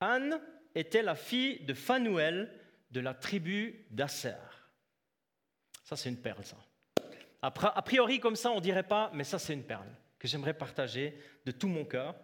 Anne 0.00 0.40
était 0.74 1.02
la 1.02 1.14
fille 1.14 1.60
de 1.60 1.72
Phanuel 1.72 2.52
de 2.90 2.98
la 2.98 3.14
tribu 3.14 3.86
d'Asser. 3.92 4.34
Ça, 5.84 5.94
c'est 5.94 6.08
une 6.08 6.16
perle, 6.16 6.44
ça. 6.44 6.56
A 7.42 7.82
priori, 7.82 8.18
comme 8.18 8.34
ça, 8.34 8.50
on 8.50 8.56
ne 8.56 8.60
dirait 8.60 8.82
pas, 8.82 9.08
mais 9.14 9.22
ça, 9.22 9.38
c'est 9.38 9.52
une 9.54 9.62
perle 9.62 9.86
que 10.18 10.26
j'aimerais 10.26 10.52
partager 10.52 11.16
de 11.46 11.52
tout 11.52 11.68
mon 11.68 11.84
cœur. 11.84 12.16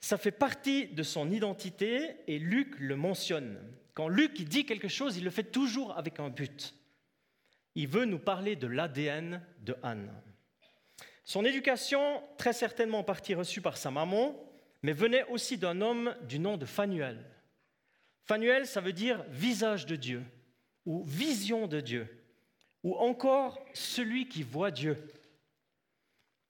Ça 0.00 0.18
fait 0.18 0.32
partie 0.32 0.88
de 0.88 1.04
son 1.04 1.30
identité 1.30 2.16
et 2.26 2.40
Luc 2.40 2.74
le 2.80 2.96
mentionne. 2.96 3.56
Quand 3.94 4.08
Luc 4.08 4.42
dit 4.42 4.66
quelque 4.66 4.88
chose, 4.88 5.16
il 5.16 5.22
le 5.22 5.30
fait 5.30 5.44
toujours 5.44 5.96
avec 5.96 6.18
un 6.18 6.28
but. 6.28 6.74
Il 7.76 7.86
veut 7.86 8.04
nous 8.04 8.18
parler 8.18 8.56
de 8.56 8.66
l'ADN 8.66 9.40
de 9.60 9.76
Anne. 9.84 10.10
Son 11.24 11.44
éducation, 11.44 12.22
très 12.38 12.52
certainement 12.52 13.00
en 13.00 13.04
partie 13.04 13.34
reçue 13.34 13.60
par 13.60 13.76
sa 13.76 13.90
maman, 13.90 14.34
mais 14.82 14.92
venait 14.92 15.24
aussi 15.24 15.58
d'un 15.58 15.80
homme 15.80 16.16
du 16.22 16.38
nom 16.38 16.56
de 16.56 16.64
Phanuel. 16.64 17.24
Phanuel, 18.24 18.66
ça 18.66 18.80
veut 18.80 18.92
dire 18.92 19.24
visage 19.28 19.86
de 19.86 19.96
Dieu, 19.96 20.22
ou 20.86 21.04
vision 21.04 21.66
de 21.66 21.80
Dieu, 21.80 22.24
ou 22.82 22.96
encore 22.96 23.64
celui 23.74 24.28
qui 24.28 24.42
voit 24.42 24.70
Dieu. 24.70 24.96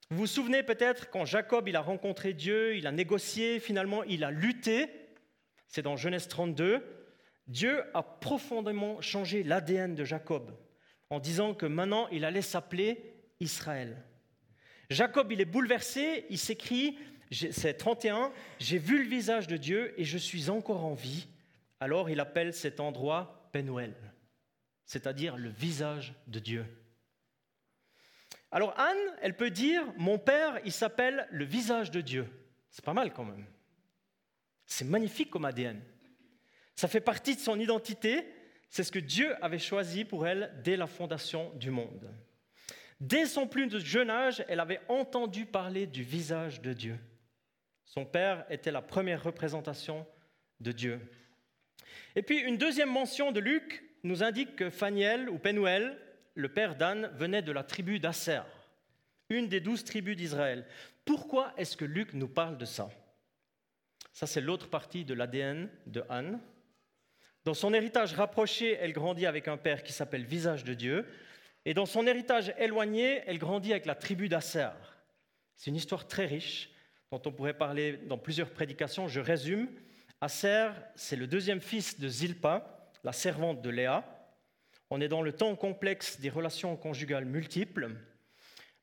Vous 0.09 0.19
vous 0.19 0.27
souvenez 0.27 0.63
peut-être 0.63 1.09
quand 1.09 1.25
Jacob 1.25 1.67
il 1.67 1.75
a 1.75 1.81
rencontré 1.81 2.33
Dieu, 2.33 2.75
il 2.75 2.85
a 2.85 2.91
négocié, 2.91 3.59
finalement 3.59 4.03
il 4.03 4.23
a 4.23 4.31
lutté, 4.31 4.89
c'est 5.67 5.81
dans 5.81 5.95
Genèse 5.95 6.27
32, 6.27 6.83
Dieu 7.47 7.83
a 7.93 8.03
profondément 8.03 9.01
changé 9.01 9.43
l'ADN 9.43 9.95
de 9.95 10.03
Jacob 10.03 10.51
en 11.09 11.19
disant 11.19 11.53
que 11.53 11.65
maintenant 11.65 12.07
il 12.09 12.25
allait 12.25 12.41
s'appeler 12.41 13.13
Israël. 13.39 14.03
Jacob, 14.91 15.31
il 15.31 15.39
est 15.39 15.45
bouleversé, 15.45 16.25
il 16.29 16.37
s'écrit, 16.37 16.97
c'est 17.31 17.75
31, 17.75 18.33
j'ai 18.59 18.77
vu 18.77 19.01
le 19.01 19.09
visage 19.09 19.47
de 19.47 19.55
Dieu 19.55 19.93
et 19.97 20.03
je 20.03 20.17
suis 20.17 20.49
encore 20.49 20.83
en 20.83 20.93
vie. 20.93 21.27
Alors 21.79 22.09
il 22.09 22.19
appelle 22.19 22.53
cet 22.53 22.81
endroit 22.81 23.49
Penuel, 23.53 23.95
c'est-à-dire 24.85 25.37
le 25.37 25.49
visage 25.49 26.13
de 26.27 26.39
Dieu. 26.39 26.65
Alors 28.51 28.77
Anne, 28.77 28.97
elle 29.21 29.37
peut 29.37 29.49
dire, 29.49 29.81
mon 29.97 30.19
père, 30.19 30.59
il 30.65 30.73
s'appelle 30.73 31.25
le 31.31 31.45
visage 31.45 31.89
de 31.89 32.01
Dieu. 32.01 32.27
C'est 32.69 32.83
pas 32.83 32.93
mal 32.93 33.13
quand 33.13 33.23
même. 33.23 33.45
C'est 34.65 34.83
magnifique 34.83 35.29
comme 35.29 35.45
ADN. 35.45 35.81
Ça 36.75 36.89
fait 36.89 36.99
partie 36.99 37.35
de 37.35 37.41
son 37.41 37.57
identité, 37.59 38.25
c'est 38.69 38.83
ce 38.83 38.91
que 38.91 38.99
Dieu 38.99 39.41
avait 39.41 39.57
choisi 39.57 40.03
pour 40.03 40.27
elle 40.27 40.53
dès 40.65 40.75
la 40.75 40.87
fondation 40.87 41.51
du 41.55 41.71
monde. 41.71 42.13
Dès 43.01 43.25
son 43.25 43.47
plus 43.47 43.83
jeune 43.83 44.11
âge, 44.11 44.45
elle 44.47 44.59
avait 44.59 44.79
entendu 44.87 45.47
parler 45.47 45.87
du 45.87 46.03
visage 46.03 46.61
de 46.61 46.71
Dieu. 46.71 46.99
Son 47.83 48.05
père 48.05 48.45
était 48.51 48.71
la 48.71 48.83
première 48.83 49.23
représentation 49.23 50.05
de 50.59 50.71
Dieu. 50.71 51.01
Et 52.15 52.21
puis 52.21 52.37
une 52.37 52.59
deuxième 52.59 52.91
mention 52.91 53.31
de 53.31 53.39
Luc 53.39 53.83
nous 54.03 54.21
indique 54.21 54.55
que 54.55 54.69
Phaniel 54.69 55.31
ou 55.31 55.39
Penuel, 55.39 55.97
le 56.35 56.49
père 56.49 56.75
d'Anne, 56.75 57.09
venait 57.15 57.41
de 57.41 57.51
la 57.51 57.63
tribu 57.63 57.99
d'Asser, 57.99 58.41
une 59.29 59.47
des 59.47 59.61
douze 59.61 59.83
tribus 59.83 60.15
d'Israël. 60.15 60.67
Pourquoi 61.03 61.53
est-ce 61.57 61.75
que 61.75 61.85
Luc 61.85 62.13
nous 62.13 62.27
parle 62.27 62.59
de 62.59 62.65
ça? 62.65 62.87
Ça, 64.13 64.27
c'est 64.27 64.41
l'autre 64.41 64.69
partie 64.69 65.05
de 65.05 65.15
l'ADN 65.15 65.71
de 65.87 66.03
Anne. 66.07 66.39
Dans 67.45 67.55
son 67.55 67.73
héritage 67.73 68.13
rapproché, 68.13 68.77
elle 68.79 68.93
grandit 68.93 69.25
avec 69.25 69.47
un 69.47 69.57
père 69.57 69.81
qui 69.81 69.91
s'appelle 69.91 70.23
Visage 70.23 70.63
de 70.63 70.75
Dieu, 70.75 71.07
et 71.65 71.73
dans 71.73 71.85
son 71.85 72.07
héritage 72.07 72.53
éloigné, 72.57 73.21
elle 73.27 73.37
grandit 73.37 73.71
avec 73.71 73.85
la 73.85 73.95
tribu 73.95 74.29
d'Asser. 74.29 74.69
C'est 75.55 75.69
une 75.69 75.75
histoire 75.75 76.07
très 76.07 76.25
riche 76.25 76.69
dont 77.11 77.21
on 77.25 77.31
pourrait 77.31 77.57
parler 77.57 77.97
dans 78.07 78.17
plusieurs 78.17 78.49
prédications. 78.49 79.07
Je 79.07 79.19
résume. 79.19 79.67
Asser, 80.21 80.69
c'est 80.95 81.15
le 81.15 81.27
deuxième 81.27 81.61
fils 81.61 81.99
de 81.99 82.07
Zilpa, 82.07 82.89
la 83.03 83.11
servante 83.11 83.61
de 83.61 83.69
Léa. 83.69 84.03
On 84.89 85.01
est 85.01 85.07
dans 85.07 85.21
le 85.21 85.33
temps 85.33 85.55
complexe 85.55 86.19
des 86.19 86.29
relations 86.29 86.75
conjugales 86.75 87.25
multiples. 87.25 87.91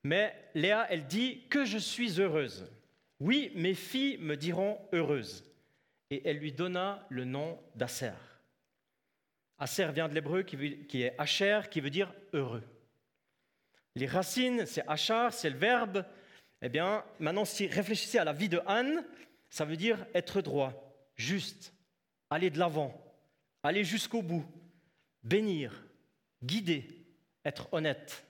Mais 0.03 0.33
Léa, 0.55 0.87
elle 0.89 1.05
dit 1.05 1.47
que 1.49 1.65
je 1.65 1.77
suis 1.77 2.19
heureuse. 2.19 2.71
Oui, 3.19 3.51
mes 3.55 3.73
filles 3.73 4.17
me 4.19 4.37
diront 4.37 4.79
heureuse. 4.93 5.45
Et 6.11 6.27
elle 6.27 6.37
lui 6.37 6.53
donna 6.53 7.05
le 7.09 7.25
nom 7.25 7.59
d'Asser. 7.75 8.13
Aser 9.59 9.91
vient 9.91 10.07
de 10.07 10.13
l'hébreu 10.13 10.43
qui 10.43 11.03
est 11.03 11.15
Asher, 11.17 11.61
qui 11.69 11.81
veut 11.81 11.89
dire 11.89 12.13
heureux. 12.33 12.63
Les 13.95 14.07
racines, 14.07 14.65
c'est 14.65 14.87
Achar, 14.87 15.33
c'est 15.33 15.49
le 15.49 15.57
verbe. 15.57 16.05
Eh 16.61 16.69
bien, 16.69 17.03
maintenant, 17.19 17.45
si 17.45 17.67
réfléchissez 17.67 18.17
à 18.17 18.23
la 18.23 18.33
vie 18.33 18.49
de 18.49 18.61
Anne, 18.65 19.05
ça 19.49 19.65
veut 19.65 19.77
dire 19.77 20.05
être 20.13 20.41
droit, 20.41 20.95
juste, 21.15 21.73
aller 22.29 22.49
de 22.49 22.59
l'avant, 22.59 22.93
aller 23.63 23.83
jusqu'au 23.83 24.21
bout, 24.21 24.45
bénir, 25.23 25.83
guider, 26.43 26.87
être 27.43 27.67
honnête. 27.73 28.25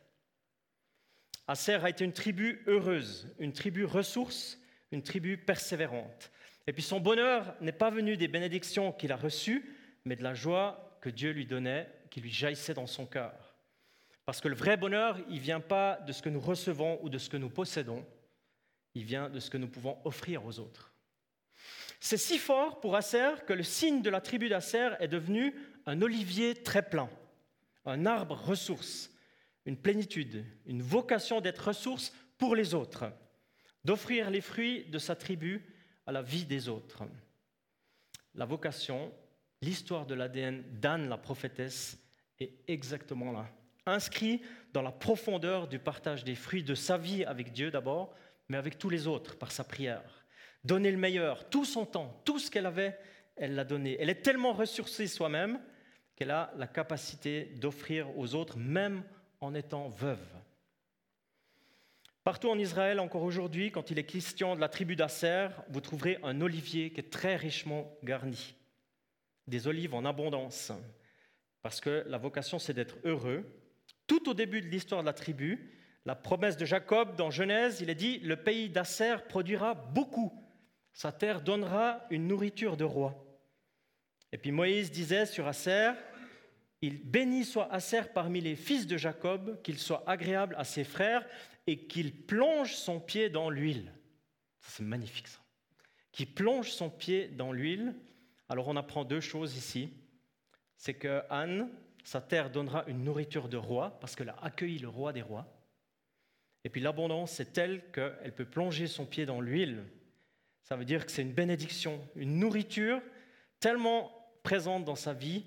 Aser 1.48 1.84
a 1.84 1.90
été 1.90 2.06
une 2.06 2.14
tribu 2.14 2.64
heureuse, 2.68 3.34
une 3.38 3.54
tribu 3.54 3.86
ressource, 3.86 4.60
une 4.92 5.04
tribu 5.04 5.38
persévérante. 5.38 6.32
Et 6.66 6.74
puis 6.74 6.84
son 6.84 7.00
bonheur 7.00 7.56
n'est 7.62 7.72
pas 7.72 7.90
venu 7.90 8.18
des 8.18 8.28
bénédictions 8.28 8.92
qu'il 8.92 9.12
a 9.12 9.18
reçues, 9.18 9.76
mais 10.06 10.16
de 10.16 10.24
la 10.24 10.34
joie 10.34 10.89
que 11.02 11.10
Dieu 11.10 11.32
lui 11.32 11.46
donnait, 11.46 11.90
qui 12.10 12.22
lui 12.22 12.32
jaillissait 12.32 12.74
dans 12.74 12.88
son 12.88 13.06
cœur. 13.06 13.56
Parce 14.26 14.42
que 14.42 14.48
le 14.48 14.56
vrai 14.56 14.78
bonheur, 14.78 15.18
il 15.30 15.36
ne 15.36 15.40
vient 15.40 15.60
pas 15.60 15.98
de 16.06 16.12
ce 16.12 16.22
que 16.22 16.30
nous 16.30 16.40
recevons 16.40 17.00
ou 17.02 17.10
de 17.10 17.18
ce 17.18 17.30
que 17.30 17.38
nous 17.38 17.50
possédons, 17.50 18.06
il 18.96 19.04
vient 19.04 19.30
de 19.30 19.40
ce 19.40 19.50
que 19.50 19.58
nous 19.58 19.68
pouvons 19.68 19.98
offrir 20.06 20.46
aux 20.46 20.60
autres. 20.60 20.94
C'est 22.00 22.18
si 22.18 22.38
fort 22.38 22.80
pour 22.80 22.96
Acer 22.96 23.44
que 23.46 23.54
le 23.54 23.64
signe 23.64 24.02
de 24.02 24.10
la 24.10 24.22
tribu 24.22 24.50
d'Acer 24.50 24.92
est 25.00 25.08
devenu 25.08 25.54
un 25.86 26.02
olivier 26.02 26.56
très 26.56 26.88
plein, 26.88 27.10
un 27.86 28.06
arbre 28.06 28.36
ressource, 28.36 29.12
une 29.66 29.78
plénitude, 29.78 30.46
une 30.66 30.82
vocation 30.82 31.42
d'être 31.42 31.68
ressource 31.68 32.14
pour 32.38 32.56
les 32.56 32.74
autres, 32.74 33.12
d'offrir 33.84 34.30
les 34.30 34.42
fruits 34.42 34.86
de 34.86 34.98
sa 34.98 35.16
tribu 35.16 35.76
à 36.06 36.12
la 36.12 36.22
vie 36.22 36.46
des 36.46 36.70
autres. 36.70 37.04
La 38.36 38.46
vocation, 38.46 39.12
l'histoire 39.62 40.06
de 40.06 40.16
l'ADN 40.16 40.64
d'Anne 40.80 41.10
la 41.10 41.18
prophétesse 41.18 41.98
est 42.40 42.54
exactement 42.68 43.32
là, 43.32 43.50
inscrit 43.86 44.42
dans 44.74 44.82
la 44.82 44.92
profondeur 44.92 45.68
du 45.68 45.80
partage 45.80 46.24
des 46.24 46.36
fruits 46.36 46.64
de 46.64 46.76
sa 46.76 46.98
vie 46.98 47.24
avec 47.26 47.52
Dieu 47.52 47.72
d'abord, 47.72 48.14
mais 48.48 48.58
avec 48.58 48.78
tous 48.78 48.90
les 48.90 49.08
autres 49.08 49.38
par 49.38 49.52
sa 49.52 49.64
prière. 49.64 50.26
Donner 50.64 50.92
le 50.92 50.98
meilleur, 50.98 51.50
tout 51.50 51.66
son 51.66 51.86
temps, 51.86 52.22
tout 52.26 52.40
ce 52.40 52.50
qu'elle 52.50 52.66
avait, 52.66 52.98
elle 53.36 53.56
l'a 53.56 53.64
donné. 53.64 53.98
Elle 54.00 54.10
est 54.10 54.22
tellement 54.22 54.54
ressourcée 54.54 55.08
soi-même 55.08 55.60
qu'elle 56.16 56.32
a 56.32 56.52
la 56.58 56.68
capacité 56.68 57.46
d'offrir 57.58 58.18
aux 58.18 58.36
autres, 58.36 58.58
même 58.58 59.04
en 59.40 59.54
étant 59.54 59.88
veuve. 59.88 60.20
Partout 62.26 62.50
en 62.50 62.60
Israël, 62.60 63.00
encore 63.00 63.24
aujourd'hui, 63.24 63.72
quand 63.72 63.92
il 63.92 64.00
est 64.00 64.04
question 64.04 64.56
de 64.56 64.60
la 64.60 64.68
tribu 64.68 64.98
d'Asser, 64.98 65.48
vous 65.70 65.80
trouverez 65.80 66.20
un 66.24 66.42
olivier 66.42 66.92
qui 66.92 67.00
est 67.00 67.10
très 67.10 67.38
richement 67.38 67.98
garni 68.04 68.56
des 69.50 69.68
olives 69.68 69.94
en 69.94 70.06
abondance, 70.06 70.72
parce 71.62 71.82
que 71.82 72.04
la 72.08 72.18
vocation, 72.18 72.60
c'est 72.60 72.74
d'être 72.74 72.98
heureux. 73.04 73.46
Tout 74.08 74.30
au 74.30 74.34
début 74.34 74.62
de 74.62 74.68
l'histoire 74.68 75.02
de 75.02 75.06
la 75.06 75.14
tribu, 75.14 75.72
la 76.06 76.16
promesse 76.16 76.58
de 76.58 76.66
Jacob 76.66 77.16
dans 77.16 77.30
Genèse, 77.30 77.82
il 77.82 77.90
est 77.90 77.96
dit, 77.96 78.20
le 78.20 78.38
pays 78.38 78.70
d'Asser 78.70 79.16
produira 79.28 79.76
beaucoup, 79.76 80.34
sa 80.94 81.12
terre 81.12 81.42
donnera 81.42 82.06
une 82.10 82.28
nourriture 82.28 82.78
de 82.78 82.84
roi. 82.84 83.26
Et 84.32 84.38
puis 84.38 84.52
Moïse 84.52 84.92
disait 84.92 85.26
sur 85.26 85.48
Asser, 85.48 85.92
il 86.82 87.04
bénit 87.04 87.46
soit 87.46 87.72
Asser 87.74 88.02
parmi 88.14 88.42
les 88.42 88.56
fils 88.56 88.88
de 88.88 88.98
Jacob, 88.98 89.62
qu'il 89.62 89.78
soit 89.78 90.04
agréable 90.08 90.56
à 90.58 90.64
ses 90.64 90.84
frères 90.84 91.28
et 91.68 91.88
qu'il 91.88 92.26
plonge 92.26 92.76
son 92.76 93.00
pied 93.00 93.30
dans 93.30 93.50
l'huile. 93.50 93.94
C'est 94.62 94.84
magnifique 94.84 95.28
ça. 95.28 95.40
Qu'il 96.12 96.34
plonge 96.34 96.72
son 96.72 96.90
pied 96.90 97.28
dans 97.28 97.52
l'huile 97.52 97.96
alors 98.50 98.68
on 98.68 98.76
apprend 98.76 99.06
deux 99.06 99.22
choses 99.22 99.56
ici. 99.56 99.94
C'est 100.76 100.96
que 100.96 101.22
Anne, 101.30 101.70
sa 102.04 102.22
terre 102.22 102.50
donnera 102.50 102.84
une 102.88 103.04
nourriture 103.04 103.48
de 103.48 103.58
roi, 103.58 104.00
parce 104.00 104.16
qu'elle 104.16 104.30
a 104.30 104.38
accueilli 104.42 104.80
le 104.80 104.90
roi 104.90 105.14
des 105.14 105.22
rois. 105.22 105.46
Et 106.64 106.70
puis 106.70 106.82
l'abondance, 106.82 107.32
c'est 107.32 107.54
telle 107.54 107.90
qu'elle 107.92 108.34
peut 108.36 108.46
plonger 108.46 108.88
son 108.88 109.06
pied 109.06 109.26
dans 109.26 109.40
l'huile. 109.40 109.84
Ça 110.64 110.76
veut 110.76 110.86
dire 110.86 111.06
que 111.06 111.12
c'est 111.12 111.22
une 111.22 111.34
bénédiction, 111.34 112.02
une 112.16 112.40
nourriture 112.40 113.02
tellement 113.60 114.12
présente 114.44 114.86
dans 114.86 114.96
sa 114.96 115.14
vie 115.14 115.46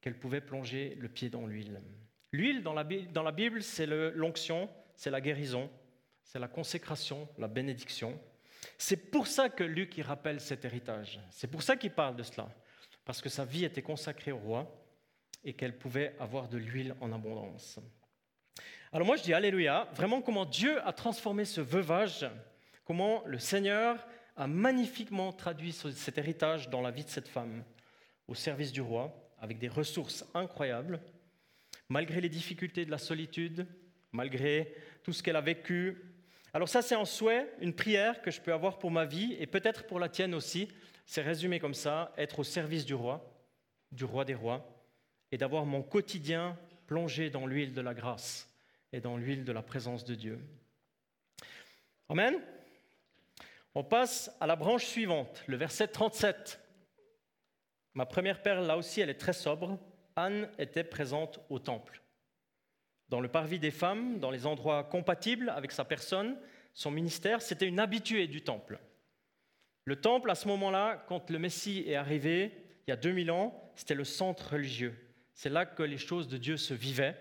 qu'elle 0.00 0.18
pouvait 0.18 0.40
plonger 0.40 0.96
le 1.00 1.08
pied 1.08 1.30
dans 1.30 1.46
l'huile. 1.46 1.80
L'huile, 2.32 2.62
dans 2.62 2.72
la 2.72 3.32
Bible, 3.32 3.62
c'est 3.62 3.86
l'onction, 3.86 4.68
c'est 4.96 5.10
la 5.10 5.20
guérison, 5.20 5.70
c'est 6.24 6.38
la 6.38 6.48
consécration, 6.48 7.28
la 7.38 7.48
bénédiction. 7.48 8.18
C'est 8.78 9.10
pour 9.10 9.26
ça 9.26 9.48
que 9.48 9.64
Luc 9.64 9.96
y 9.98 10.02
rappelle 10.02 10.40
cet 10.40 10.64
héritage. 10.64 11.20
C'est 11.30 11.46
pour 11.46 11.62
ça 11.62 11.76
qu'il 11.76 11.90
parle 11.90 12.16
de 12.16 12.22
cela. 12.22 12.48
Parce 13.04 13.20
que 13.20 13.28
sa 13.28 13.44
vie 13.44 13.64
était 13.64 13.82
consacrée 13.82 14.32
au 14.32 14.38
roi 14.38 14.84
et 15.44 15.52
qu'elle 15.52 15.76
pouvait 15.76 16.16
avoir 16.18 16.48
de 16.48 16.56
l'huile 16.56 16.94
en 17.00 17.12
abondance. 17.12 17.78
Alors 18.92 19.06
moi 19.06 19.16
je 19.16 19.22
dis 19.22 19.34
Alléluia, 19.34 19.88
vraiment 19.94 20.22
comment 20.22 20.44
Dieu 20.44 20.80
a 20.86 20.92
transformé 20.92 21.44
ce 21.44 21.60
veuvage, 21.60 22.26
comment 22.84 23.22
le 23.26 23.38
Seigneur 23.38 24.06
a 24.36 24.46
magnifiquement 24.46 25.32
traduit 25.32 25.72
cet 25.72 26.18
héritage 26.18 26.70
dans 26.70 26.80
la 26.80 26.90
vie 26.90 27.04
de 27.04 27.10
cette 27.10 27.28
femme, 27.28 27.64
au 28.26 28.34
service 28.34 28.72
du 28.72 28.80
roi, 28.80 29.12
avec 29.38 29.58
des 29.58 29.68
ressources 29.68 30.24
incroyables, 30.32 31.00
malgré 31.88 32.20
les 32.20 32.28
difficultés 32.28 32.84
de 32.84 32.90
la 32.90 32.98
solitude, 32.98 33.66
malgré 34.12 34.74
tout 35.02 35.12
ce 35.12 35.22
qu'elle 35.22 35.36
a 35.36 35.40
vécu. 35.40 36.13
Alors 36.54 36.68
ça 36.68 36.82
c'est 36.82 36.94
un 36.94 37.04
souhait, 37.04 37.52
une 37.60 37.74
prière 37.74 38.22
que 38.22 38.30
je 38.30 38.40
peux 38.40 38.52
avoir 38.52 38.78
pour 38.78 38.92
ma 38.92 39.04
vie 39.04 39.36
et 39.40 39.46
peut-être 39.46 39.86
pour 39.88 39.98
la 39.98 40.08
tienne 40.08 40.34
aussi. 40.34 40.68
C'est 41.04 41.20
résumé 41.20 41.58
comme 41.58 41.74
ça, 41.74 42.12
être 42.16 42.38
au 42.38 42.44
service 42.44 42.86
du 42.86 42.94
roi, 42.94 43.28
du 43.90 44.04
roi 44.04 44.24
des 44.24 44.36
rois, 44.36 44.64
et 45.32 45.36
d'avoir 45.36 45.66
mon 45.66 45.82
quotidien 45.82 46.56
plongé 46.86 47.28
dans 47.28 47.44
l'huile 47.44 47.72
de 47.72 47.80
la 47.80 47.92
grâce 47.92 48.48
et 48.92 49.00
dans 49.00 49.16
l'huile 49.16 49.44
de 49.44 49.50
la 49.50 49.62
présence 49.62 50.04
de 50.04 50.14
Dieu. 50.14 50.38
Amen. 52.08 52.40
On 53.74 53.82
passe 53.82 54.30
à 54.40 54.46
la 54.46 54.54
branche 54.54 54.84
suivante, 54.84 55.42
le 55.48 55.56
verset 55.56 55.88
37. 55.88 56.60
Ma 57.94 58.06
première 58.06 58.42
perle, 58.42 58.64
là 58.64 58.76
aussi, 58.76 59.00
elle 59.00 59.10
est 59.10 59.14
très 59.14 59.32
sobre. 59.32 59.76
Anne 60.14 60.48
était 60.58 60.84
présente 60.84 61.40
au 61.50 61.58
temple. 61.58 62.03
Dans 63.08 63.20
le 63.20 63.28
parvis 63.28 63.58
des 63.58 63.70
femmes, 63.70 64.18
dans 64.18 64.30
les 64.30 64.46
endroits 64.46 64.84
compatibles 64.84 65.50
avec 65.50 65.72
sa 65.72 65.84
personne, 65.84 66.36
son 66.72 66.90
ministère, 66.90 67.42
c'était 67.42 67.66
une 67.66 67.78
habituée 67.78 68.26
du 68.26 68.42
temple. 68.42 68.78
Le 69.84 69.96
temple, 69.96 70.30
à 70.30 70.34
ce 70.34 70.48
moment-là, 70.48 71.04
quand 71.08 71.30
le 71.30 71.38
Messie 71.38 71.84
est 71.86 71.94
arrivé, 71.94 72.52
il 72.86 72.90
y 72.90 72.92
a 72.92 72.96
2000 72.96 73.30
ans, 73.30 73.72
c'était 73.76 73.94
le 73.94 74.04
centre 74.04 74.52
religieux. 74.52 74.94
C'est 75.34 75.50
là 75.50 75.66
que 75.66 75.82
les 75.82 75.98
choses 75.98 76.28
de 76.28 76.38
Dieu 76.38 76.56
se 76.56 76.74
vivaient. 76.74 77.16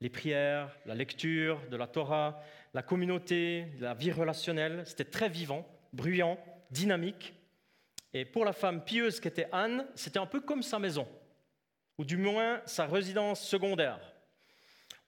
Les 0.00 0.08
prières, 0.08 0.74
la 0.86 0.94
lecture 0.94 1.60
de 1.70 1.76
la 1.76 1.86
Torah, 1.86 2.42
la 2.74 2.82
communauté, 2.82 3.66
la 3.80 3.94
vie 3.94 4.12
relationnelle, 4.12 4.82
c'était 4.86 5.04
très 5.04 5.28
vivant, 5.28 5.66
bruyant, 5.92 6.38
dynamique. 6.70 7.34
Et 8.12 8.24
pour 8.24 8.44
la 8.44 8.52
femme 8.52 8.84
pieuse 8.84 9.20
qu'était 9.20 9.48
Anne, 9.52 9.86
c'était 9.94 10.18
un 10.18 10.26
peu 10.26 10.40
comme 10.40 10.62
sa 10.62 10.78
maison, 10.78 11.06
ou 11.98 12.04
du 12.04 12.16
moins 12.16 12.60
sa 12.64 12.86
résidence 12.86 13.40
secondaire. 13.40 14.00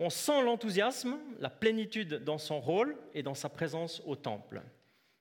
On 0.05 0.11
sent 0.11 0.43
l'enthousiasme, 0.43 1.17
la 1.39 1.49
plénitude 1.49 2.25
dans 2.25 2.37
son 2.37 2.59
rôle 2.59 2.97
et 3.15 3.23
dans 3.23 3.37
sa 3.37 3.49
présence 3.49 4.03
au 4.05 4.17
temple. 4.17 4.61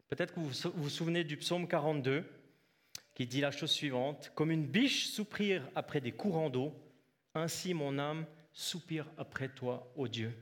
Peut-être 0.09 0.33
que 0.33 0.39
vous 0.39 0.71
vous 0.73 0.89
souvenez 0.89 1.23
du 1.23 1.37
psaume 1.37 1.67
42 1.67 2.25
qui 3.13 3.27
dit 3.27 3.41
la 3.41 3.51
chose 3.51 3.69
suivante, 3.69 4.31
Comme 4.33 4.49
une 4.49 4.65
biche 4.65 5.09
soupire 5.09 5.61
après 5.75 6.01
des 6.01 6.11
courants 6.11 6.49
d'eau, 6.49 6.73
ainsi 7.35 7.75
mon 7.75 7.99
âme 7.99 8.25
soupire 8.53 9.05
après 9.19 9.49
toi, 9.49 9.87
ô 9.95 10.07
Dieu. 10.07 10.33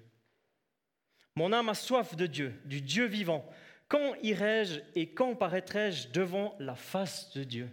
Mon 1.36 1.52
âme 1.52 1.68
a 1.68 1.74
soif 1.74 2.16
de 2.16 2.26
Dieu, 2.26 2.62
du 2.64 2.80
Dieu 2.80 3.08
vivant. 3.08 3.46
Quand 3.90 4.16
irai-je 4.24 4.80
et 4.96 5.10
quand 5.10 5.36
paraîtrai-je 5.36 6.08
devant 6.12 6.56
la 6.60 6.76
face 6.76 7.34
de 7.34 7.44
Dieu? 7.44 7.70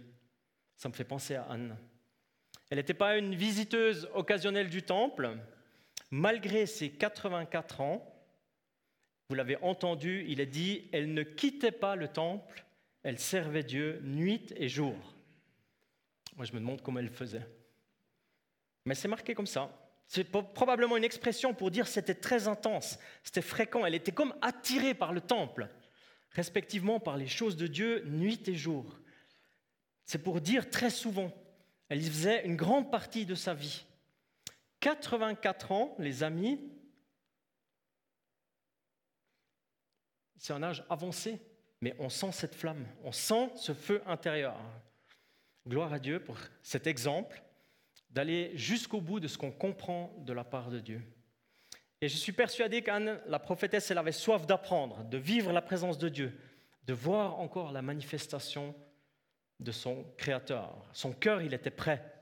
Ça 0.75 0.89
me 0.89 0.93
fait 0.93 1.05
penser 1.05 1.35
à 1.35 1.43
Anne. 1.43 1.77
Elle 2.69 2.77
n'était 2.77 2.93
pas 2.93 3.15
une 3.15 3.35
visiteuse 3.35 4.09
occasionnelle 4.13 4.69
du 4.69 4.83
temple. 4.83 5.37
Malgré 6.09 6.65
ses 6.65 6.89
84 6.89 7.81
ans, 7.81 8.13
vous 9.29 9.35
l'avez 9.35 9.57
entendu, 9.57 10.25
il 10.29 10.39
est 10.39 10.45
dit, 10.45 10.87
elle 10.93 11.13
ne 11.13 11.23
quittait 11.23 11.71
pas 11.71 11.95
le 11.95 12.07
temple, 12.07 12.65
elle 13.03 13.19
servait 13.19 13.63
Dieu 13.63 13.99
nuit 14.03 14.53
et 14.55 14.69
jour. 14.69 14.95
Moi, 16.37 16.45
je 16.45 16.53
me 16.53 16.59
demande 16.59 16.81
comment 16.81 16.99
elle 16.99 17.09
faisait. 17.09 17.45
Mais 18.85 18.95
c'est 18.95 19.07
marqué 19.09 19.33
comme 19.33 19.47
ça. 19.47 19.69
C'est 20.07 20.23
probablement 20.31 20.95
une 20.95 21.03
expression 21.03 21.53
pour 21.53 21.71
dire 21.71 21.87
c'était 21.87 22.15
très 22.15 22.47
intense, 22.47 22.97
c'était 23.23 23.41
fréquent. 23.41 23.85
Elle 23.85 23.95
était 23.95 24.13
comme 24.13 24.33
attirée 24.41 24.93
par 24.93 25.11
le 25.11 25.19
temple, 25.19 25.67
respectivement 26.31 27.01
par 27.01 27.17
les 27.17 27.27
choses 27.27 27.57
de 27.57 27.67
Dieu 27.67 28.05
nuit 28.05 28.47
et 28.47 28.55
jour. 28.55 28.97
C'est 30.05 30.23
pour 30.23 30.39
dire 30.39 30.69
très 30.69 30.89
souvent. 30.89 31.33
Elle 31.89 32.01
y 32.01 32.09
faisait 32.09 32.45
une 32.45 32.55
grande 32.55 32.89
partie 32.89 33.25
de 33.25 33.35
sa 33.35 33.53
vie. 33.53 33.83
84 34.79 35.71
ans, 35.71 35.95
les 35.99 36.23
amis, 36.23 36.59
c'est 40.37 40.53
un 40.53 40.63
âge 40.63 40.85
avancé, 40.89 41.41
mais 41.81 41.95
on 41.99 42.09
sent 42.09 42.31
cette 42.31 42.55
flamme, 42.55 42.85
on 43.03 43.11
sent 43.11 43.51
ce 43.55 43.73
feu 43.73 44.01
intérieur. 44.05 44.57
Gloire 45.67 45.93
à 45.93 45.99
Dieu 45.99 46.23
pour 46.23 46.37
cet 46.63 46.87
exemple 46.87 47.43
d'aller 48.09 48.55
jusqu'au 48.55 49.01
bout 49.01 49.19
de 49.19 49.27
ce 49.27 49.37
qu'on 49.37 49.51
comprend 49.51 50.15
de 50.19 50.33
la 50.33 50.43
part 50.43 50.69
de 50.69 50.79
Dieu. 50.79 51.01
Et 51.99 52.07
je 52.07 52.15
suis 52.15 52.31
persuadé 52.31 52.81
qu'Anne, 52.83 53.19
la 53.25 53.39
prophétesse, 53.39 53.91
elle 53.91 53.97
avait 53.97 54.11
soif 54.11 54.45
d'apprendre, 54.45 55.03
de 55.05 55.17
vivre 55.17 55.51
la 55.51 55.61
présence 55.61 55.97
de 55.97 56.09
Dieu, 56.09 56.39
de 56.83 56.93
voir 56.93 57.39
encore 57.39 57.71
la 57.71 57.81
manifestation 57.81 58.75
de 59.59 59.71
son 59.71 60.05
Créateur. 60.17 60.85
Son 60.93 61.11
cœur, 61.11 61.41
il 61.41 61.53
était 61.53 61.71
prêt. 61.71 62.16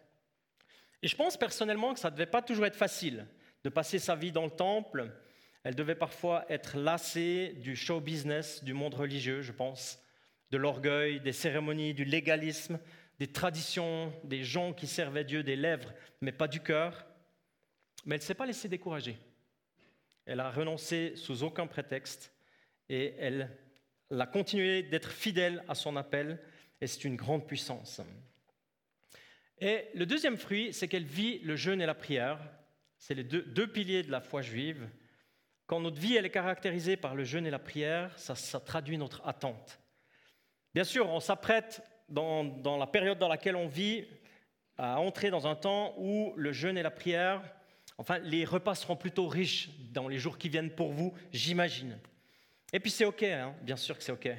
Et 1.05 1.07
je 1.07 1.15
pense 1.15 1.37
personnellement 1.37 1.93
que 1.93 1.99
ça 1.99 2.09
ne 2.09 2.15
devait 2.15 2.25
pas 2.25 2.41
toujours 2.41 2.65
être 2.65 2.75
facile 2.75 3.27
de 3.63 3.69
passer 3.69 3.99
sa 3.99 4.15
vie 4.15 4.31
dans 4.31 4.45
le 4.45 4.49
temple. 4.49 5.11
Elle 5.63 5.75
devait 5.75 5.93
parfois 5.93 6.51
être 6.51 6.79
lassée 6.79 7.53
du 7.61 7.75
show 7.75 8.01
business, 8.01 8.63
du 8.63 8.73
monde 8.73 8.95
religieux, 8.95 9.43
je 9.43 9.51
pense, 9.51 9.99
de 10.49 10.57
l'orgueil, 10.57 11.19
des 11.19 11.31
cérémonies, 11.31 11.93
du 11.93 12.05
légalisme, 12.05 12.79
des 13.19 13.27
traditions, 13.27 14.11
des 14.23 14.43
gens 14.43 14.73
qui 14.73 14.87
servaient 14.87 15.23
Dieu 15.23 15.43
des 15.43 15.55
lèvres, 15.55 15.93
mais 16.21 16.31
pas 16.31 16.47
du 16.47 16.59
cœur. 16.59 17.05
Mais 18.07 18.15
elle 18.15 18.21
ne 18.21 18.25
s'est 18.25 18.33
pas 18.33 18.47
laissée 18.47 18.67
décourager. 18.67 19.15
Elle 20.25 20.39
a 20.39 20.49
renoncé 20.49 21.13
sous 21.17 21.43
aucun 21.43 21.67
prétexte 21.67 22.33
et 22.89 23.13
elle 23.19 23.55
a 24.09 24.25
continué 24.25 24.81
d'être 24.81 25.11
fidèle 25.11 25.63
à 25.67 25.75
son 25.75 25.97
appel 25.97 26.41
et 26.81 26.87
c'est 26.87 27.05
une 27.05 27.15
grande 27.15 27.45
puissance. 27.45 28.01
Et 29.59 29.85
le 29.93 30.05
deuxième 30.05 30.37
fruit, 30.37 30.73
c'est 30.73 30.87
qu'elle 30.87 31.05
vit 31.05 31.39
le 31.39 31.55
jeûne 31.55 31.81
et 31.81 31.85
la 31.85 31.95
prière. 31.95 32.39
C'est 32.97 33.13
les 33.13 33.23
deux, 33.23 33.67
piliers 33.67 34.03
de 34.03 34.11
la 34.11 34.21
foi 34.21 34.41
juive. 34.41 34.89
Quand 35.67 35.79
notre 35.79 35.99
vie 35.99 36.15
elle 36.15 36.25
est 36.25 36.31
caractérisée 36.31 36.97
par 36.97 37.15
le 37.15 37.23
jeûne 37.23 37.45
et 37.45 37.51
la 37.51 37.59
prière, 37.59 38.17
ça, 38.19 38.35
ça 38.35 38.59
traduit 38.59 38.97
notre 38.97 39.25
attente. 39.27 39.79
Bien 40.73 40.83
sûr, 40.83 41.09
on 41.09 41.19
s'apprête 41.19 41.81
dans, 42.09 42.77
la 42.77 42.87
période 42.87 43.17
dans 43.17 43.27
laquelle 43.27 43.55
on 43.55 43.67
vit 43.67 44.05
à 44.77 44.99
entrer 44.99 45.29
dans 45.29 45.47
un 45.47 45.55
temps 45.55 45.95
où 45.97 46.33
le 46.35 46.51
jeûne 46.51 46.77
et 46.77 46.83
la 46.83 46.91
prière, 46.91 47.41
enfin, 47.97 48.19
les 48.19 48.43
repas 48.45 48.75
seront 48.75 48.97
plutôt 48.97 49.27
riches 49.27 49.69
dans 49.91 50.07
les 50.07 50.19
jours 50.19 50.37
qui 50.37 50.49
viennent 50.49 50.71
pour 50.71 50.91
vous, 50.91 51.13
j'imagine. 51.31 51.97
Et 52.73 52.79
puis 52.79 52.91
c'est 52.91 53.05
OK, 53.05 53.23
hein, 53.23 53.55
bien 53.61 53.77
sûr 53.77 53.97
que 53.97 54.03
c'est 54.03 54.11
OK. 54.11 54.29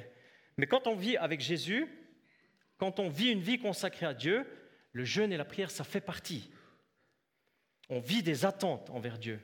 Mais 0.57 0.67
quand 0.67 0.87
on 0.87 0.95
vit 0.95 1.17
avec 1.17 1.41
Jésus, 1.41 1.87
quand 2.77 2.99
on 2.99 3.09
vit 3.09 3.31
une 3.31 3.41
vie 3.41 3.57
consacrée 3.57 4.05
à 4.05 4.13
Dieu, 4.13 4.45
le 4.97 5.05
jeûne 5.05 5.31
et 5.31 5.37
la 5.37 5.45
prière, 5.45 5.69
ça 5.69 5.83
fait 5.83 6.01
partie. 6.01 6.49
On 7.87 7.99
vit 7.99 8.23
des 8.23 8.45
attentes 8.45 8.89
envers 8.89 9.19
Dieu. 9.19 9.39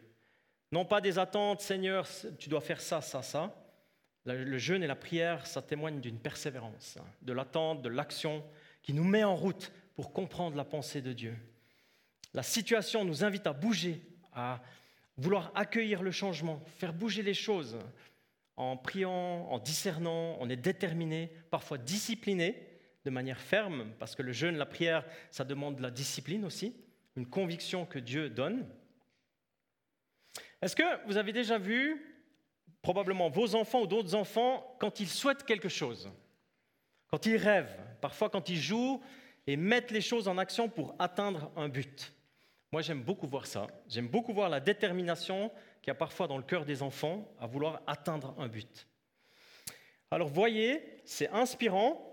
Non 0.71 0.83
pas 0.83 0.99
des 0.99 1.19
attentes, 1.19 1.61
Seigneur, 1.61 2.07
tu 2.39 2.49
dois 2.49 2.59
faire 2.59 2.81
ça, 2.81 3.01
ça, 3.01 3.21
ça, 3.21 3.55
le 4.25 4.57
jeûne 4.57 4.83
et 4.83 4.87
la 4.87 4.95
prière, 4.95 5.45
ça 5.45 5.61
témoigne 5.61 6.01
d'une 6.01 6.17
persévérance, 6.17 6.97
de 7.21 7.33
l'attente, 7.33 7.83
de 7.83 7.89
l'action 7.89 8.43
qui 8.81 8.93
nous 8.93 9.03
met 9.03 9.23
en 9.23 9.35
route 9.35 9.71
pour 9.93 10.11
comprendre 10.11 10.57
la 10.57 10.65
pensée 10.65 11.03
de 11.03 11.13
Dieu. 11.13 11.35
La 12.33 12.41
situation 12.41 13.05
nous 13.05 13.23
invite 13.23 13.45
à 13.45 13.53
bouger, 13.53 14.01
à 14.33 14.59
vouloir 15.17 15.51
accueillir 15.53 16.01
le 16.01 16.09
changement, 16.09 16.63
faire 16.79 16.93
bouger 16.93 17.21
les 17.21 17.35
choses. 17.35 17.77
En 18.55 18.75
priant, 18.75 19.47
en 19.51 19.59
discernant, 19.59 20.35
on 20.39 20.49
est 20.49 20.55
déterminé, 20.55 21.31
parfois 21.51 21.77
discipliné 21.77 22.72
de 23.05 23.09
manière 23.09 23.39
ferme, 23.39 23.91
parce 23.99 24.15
que 24.15 24.21
le 24.21 24.31
jeûne, 24.31 24.57
la 24.57 24.65
prière, 24.65 25.05
ça 25.29 25.43
demande 25.43 25.75
de 25.75 25.81
la 25.81 25.91
discipline 25.91 26.45
aussi, 26.45 26.75
une 27.15 27.27
conviction 27.27 27.85
que 27.85 27.99
Dieu 27.99 28.29
donne. 28.29 28.65
Est-ce 30.61 30.75
que 30.75 31.05
vous 31.05 31.17
avez 31.17 31.33
déjà 31.33 31.57
vu 31.57 32.01
probablement 32.81 33.29
vos 33.29 33.55
enfants 33.55 33.81
ou 33.81 33.87
d'autres 33.87 34.15
enfants 34.15 34.75
quand 34.79 34.99
ils 34.99 35.09
souhaitent 35.09 35.45
quelque 35.45 35.69
chose, 35.69 36.09
quand 37.07 37.25
ils 37.25 37.37
rêvent, 37.37 37.77
parfois 38.01 38.29
quand 38.29 38.49
ils 38.49 38.59
jouent 38.59 39.01
et 39.45 39.57
mettent 39.57 39.91
les 39.91 40.01
choses 40.01 40.27
en 40.27 40.37
action 40.37 40.69
pour 40.69 40.95
atteindre 40.99 41.51
un 41.55 41.69
but? 41.69 42.13
Moi, 42.71 42.81
j'aime 42.81 43.03
beaucoup 43.03 43.27
voir 43.27 43.45
ça. 43.45 43.67
J'aime 43.87 44.07
beaucoup 44.07 44.33
voir 44.33 44.49
la 44.49 44.59
détermination 44.59 45.51
qu'il 45.81 45.89
y 45.89 45.91
a 45.91 45.95
parfois 45.95 46.27
dans 46.27 46.37
le 46.37 46.43
cœur 46.43 46.65
des 46.65 46.81
enfants 46.81 47.31
à 47.39 47.45
vouloir 47.45 47.83
atteindre 47.85 48.33
un 48.39 48.47
but. 48.47 48.87
Alors, 50.09 50.27
voyez, 50.27 50.81
c'est 51.05 51.29
inspirant. 51.29 52.12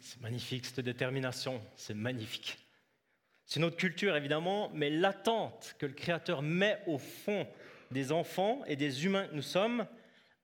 C'est 0.00 0.20
magnifique, 0.20 0.66
cette 0.66 0.84
détermination, 0.84 1.60
c'est 1.74 1.94
magnifique. 1.94 2.56
C'est 3.44 3.58
notre 3.58 3.76
culture 3.76 4.14
évidemment, 4.14 4.70
mais 4.72 4.88
l'attente 4.88 5.74
que 5.80 5.86
le 5.86 5.94
Créateur 5.94 6.42
met 6.42 6.78
au 6.86 6.98
fond 6.98 7.44
des 7.90 8.12
enfants 8.12 8.62
et 8.68 8.76
des 8.76 9.04
humains 9.04 9.26
que 9.26 9.34
nous 9.34 9.42
sommes 9.42 9.84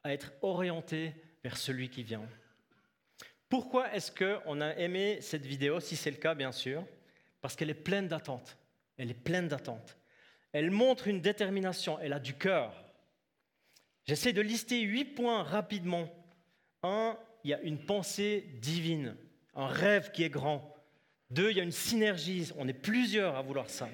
à 0.02 0.12
être 0.12 0.32
orientés 0.42 1.12
vers 1.44 1.56
celui 1.56 1.90
qui 1.90 2.02
vient. 2.02 2.28
Pourquoi 3.48 3.94
est-ce 3.94 4.10
qu'on 4.10 4.60
a 4.60 4.70
aimé 4.78 5.18
cette 5.20 5.46
vidéo, 5.46 5.78
si 5.78 5.94
c'est 5.94 6.10
le 6.10 6.16
cas 6.16 6.34
bien 6.34 6.50
sûr? 6.50 6.84
Parce 7.40 7.54
qu'elle 7.54 7.70
est 7.70 7.74
pleine 7.74 8.08
d'attentes. 8.08 8.56
Elle 8.96 9.12
est 9.12 9.14
pleine 9.14 9.46
d'attentes. 9.46 9.96
Elle 10.54 10.70
montre 10.70 11.08
une 11.08 11.20
détermination, 11.20 11.98
elle 12.00 12.12
a 12.12 12.20
du 12.20 12.34
cœur. 12.34 12.72
J'essaie 14.06 14.32
de 14.32 14.40
lister 14.40 14.80
huit 14.82 15.04
points 15.04 15.42
rapidement. 15.42 16.08
Un, 16.84 17.18
il 17.42 17.50
y 17.50 17.54
a 17.54 17.60
une 17.62 17.84
pensée 17.84 18.46
divine, 18.62 19.16
un 19.56 19.66
rêve 19.66 20.12
qui 20.12 20.22
est 20.22 20.30
grand. 20.30 20.72
Deux, 21.30 21.50
il 21.50 21.56
y 21.56 21.60
a 21.60 21.64
une 21.64 21.72
synergie, 21.72 22.52
on 22.56 22.68
est 22.68 22.72
plusieurs 22.72 23.34
à 23.34 23.42
vouloir 23.42 23.68
ça. 23.68 23.88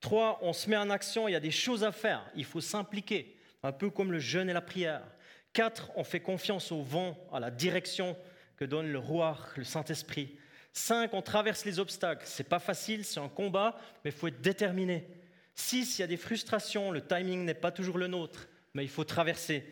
Trois, 0.00 0.38
on 0.40 0.54
se 0.54 0.70
met 0.70 0.78
en 0.78 0.88
action, 0.88 1.28
il 1.28 1.32
y 1.32 1.36
a 1.36 1.40
des 1.40 1.50
choses 1.50 1.84
à 1.84 1.92
faire, 1.92 2.24
il 2.34 2.46
faut 2.46 2.62
s'impliquer, 2.62 3.36
un 3.62 3.72
peu 3.72 3.90
comme 3.90 4.12
le 4.12 4.18
jeûne 4.18 4.48
et 4.48 4.54
la 4.54 4.62
prière. 4.62 5.04
Quatre, 5.52 5.90
on 5.94 6.04
fait 6.04 6.20
confiance 6.20 6.72
au 6.72 6.82
vent, 6.82 7.18
à 7.34 7.38
la 7.38 7.50
direction 7.50 8.16
que 8.56 8.64
donne 8.64 8.90
le 8.90 8.98
roi, 8.98 9.36
le 9.56 9.64
Saint-Esprit. 9.64 10.38
Cinq, 10.72 11.12
on 11.12 11.20
traverse 11.20 11.66
les 11.66 11.78
obstacles. 11.78 12.24
C'est 12.26 12.48
pas 12.48 12.60
facile, 12.60 13.04
c'est 13.04 13.20
un 13.20 13.28
combat, 13.28 13.78
mais 14.02 14.10
il 14.10 14.16
faut 14.16 14.28
être 14.28 14.40
déterminé. 14.40 15.06
Six, 15.54 15.98
il 15.98 16.00
y 16.00 16.04
a 16.04 16.08
des 16.08 16.16
frustrations, 16.16 16.90
le 16.90 17.06
timing 17.06 17.44
n'est 17.44 17.54
pas 17.54 17.70
toujours 17.70 17.98
le 17.98 18.06
nôtre, 18.06 18.48
mais 18.74 18.84
il 18.84 18.88
faut 18.88 19.04
traverser. 19.04 19.64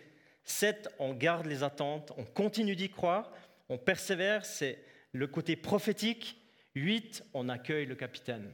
Sept, 0.45 0.89
on 0.99 1.15
garde 1.15 1.47
les 1.47 1.63
attentes, 1.63 2.13
on 2.17 2.25
continue 2.25 2.77
d'y 2.77 2.91
croire, 2.91 3.33
on 3.69 3.79
persévère, 3.79 4.45
c'est 4.45 4.83
le 5.13 5.27
côté 5.27 5.57
prophétique. 5.57 6.37
Huit, 6.75 7.25
on 7.35 7.49
accueille 7.49 7.87
le 7.87 7.95
capitaine. 7.95 8.51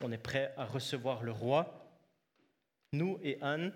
On 0.00 0.12
est 0.12 0.18
prêt 0.18 0.52
à 0.56 0.64
recevoir 0.64 1.22
le 1.22 1.32
roi. 1.32 1.98
Nous 2.92 3.18
et 3.22 3.38
Anne, 3.40 3.72